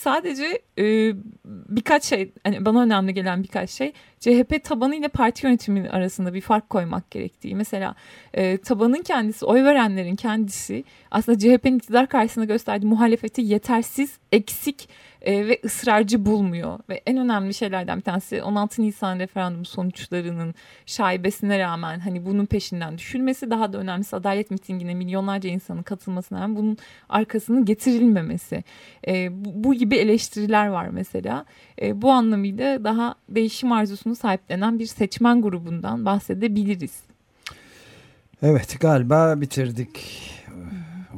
Sadece 0.00 0.62
e, 0.78 1.12
birkaç 1.44 2.04
şey 2.04 2.32
hani 2.44 2.64
bana 2.64 2.82
önemli 2.82 3.14
gelen 3.14 3.42
birkaç 3.42 3.70
şey 3.70 3.92
CHP 4.20 4.64
tabanı 4.64 4.96
ile 4.96 5.08
parti 5.08 5.46
yönetimi 5.46 5.90
arasında 5.90 6.34
bir 6.34 6.40
fark 6.40 6.70
koymak 6.70 7.10
gerektiği. 7.10 7.54
Mesela 7.54 7.94
e, 8.34 8.56
tabanın 8.56 9.02
kendisi, 9.02 9.44
oy 9.44 9.64
verenlerin 9.64 10.16
kendisi 10.16 10.84
aslında 11.10 11.38
CHP'nin 11.38 11.78
iktidar 11.78 12.06
karşısında 12.06 12.44
gösterdiği 12.44 12.86
muhalefeti 12.86 13.42
yetersiz, 13.42 14.18
eksik 14.32 14.88
e, 15.22 15.48
ve 15.48 15.60
ısrarcı 15.64 16.26
bulmuyor. 16.26 16.78
Ve 16.88 17.02
en 17.06 17.16
önemli 17.16 17.54
şeylerden 17.54 17.98
bir 17.98 18.02
tanesi 18.02 18.42
16 18.42 18.82
Nisan 18.82 19.18
referandum 19.18 19.64
sonuçlarının 19.64 20.54
şaibesine 20.86 21.58
rağmen 21.58 22.00
hani 22.00 22.26
bunun 22.26 22.46
peşinden 22.46 22.98
düşülmesi 22.98 23.50
daha 23.50 23.72
da 23.72 23.78
önemlisi 23.78 24.16
adalet 24.16 24.50
mitingine 24.50 24.94
milyonlarca 24.94 25.50
insanın 25.50 25.82
katılmasına 25.82 26.40
rağmen 26.40 26.56
bunun 26.56 26.78
arkasının 27.08 27.64
getirilmemesi. 27.64 28.64
E, 29.08 29.44
bu, 29.44 29.64
bu 29.64 29.74
gibi 29.74 29.96
eleştiriler 29.96 30.66
var 30.66 30.88
mesela. 30.88 31.44
E, 31.82 32.02
bu 32.02 32.10
anlamıyla 32.10 32.84
daha 32.84 33.14
değişim 33.28 33.72
arzusunu 33.72 34.16
sahiplenen 34.16 34.78
bir 34.78 34.86
seçmen 34.86 35.42
grubundan 35.42 36.04
bahsedebiliriz. 36.04 37.00
Evet 38.42 38.76
galiba 38.80 39.40
bitirdik. 39.40 40.00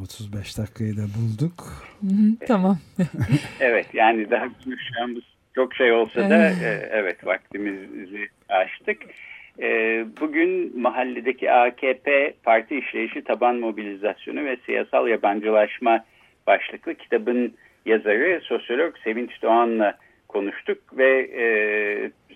35 0.02 0.58
dakikayı 0.58 0.96
da 0.96 1.02
bulduk. 1.16 1.54
Hı 2.00 2.06
hı, 2.06 2.46
tamam. 2.46 2.78
Evet 3.60 3.86
yani 3.94 4.30
daha 4.30 4.44
konuşacağımız 4.64 5.22
çok 5.54 5.74
şey 5.74 5.92
olsa 5.92 6.30
da 6.30 6.48
e, 6.48 6.88
evet 6.90 7.26
vaktimizi 7.26 8.28
aştık. 8.48 8.98
E, 9.62 9.66
bugün 10.20 10.80
mahalledeki 10.80 11.52
AKP 11.52 12.34
parti 12.42 12.78
işleyişi 12.78 13.24
taban 13.24 13.56
mobilizasyonu 13.56 14.44
ve 14.44 14.56
siyasal 14.66 15.08
yabancılaşma 15.08 16.04
başlıklı 16.46 16.94
kitabın 16.94 17.54
yazarı 17.86 18.40
sosyolog 18.42 18.94
Sevinç 19.04 19.42
Doğan'la 19.42 19.98
konuştuk 20.28 20.98
ve 20.98 21.20
e, 21.20 21.44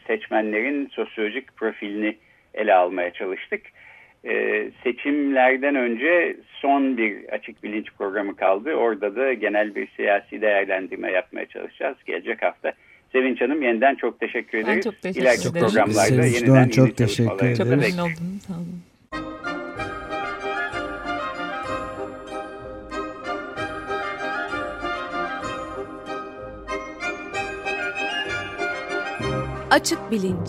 seçmenlerin 0.07 0.87
sosyolojik 0.87 1.57
profilini 1.57 2.17
ele 2.55 2.75
almaya 2.75 3.13
çalıştık. 3.13 3.63
E, 4.29 4.69
seçimlerden 4.85 5.75
önce 5.75 6.37
son 6.61 6.97
bir 6.97 7.25
açık 7.29 7.63
bilinç 7.63 7.87
programı 7.99 8.37
kaldı. 8.37 8.75
Orada 8.75 9.17
da 9.17 9.33
genel 9.33 9.75
bir 9.75 9.89
siyasi 9.97 10.41
değerlendirme 10.41 11.11
yapmaya 11.13 11.47
çalışacağız 11.47 11.97
gelecek 12.07 12.43
hafta. 12.43 12.73
Sevinç 13.13 13.41
Hanım 13.41 13.63
yeniden 13.63 13.95
çok 13.95 14.21
teşekkür 14.21 14.59
ederiz. 14.59 14.85
çok 14.85 15.03
teşekkür 15.03 15.21
İleriki 15.23 15.49
ederim. 15.49 15.67
programlarda 15.67 15.93
Sevinç 16.01 16.35
yeniden 16.35 16.49
Doğan, 16.49 16.61
yeni 16.61 16.73
çok 16.73 16.97
teşekkür 16.97 17.31
Çok 17.31 17.43
ederiz. 17.43 17.61
bekleriz. 17.61 17.97
memnun 17.97 18.11
oldum. 18.11 18.41
Sağ 18.47 18.55
olun. 18.55 18.83
Açık 29.71 30.11
bilinç. 30.11 30.49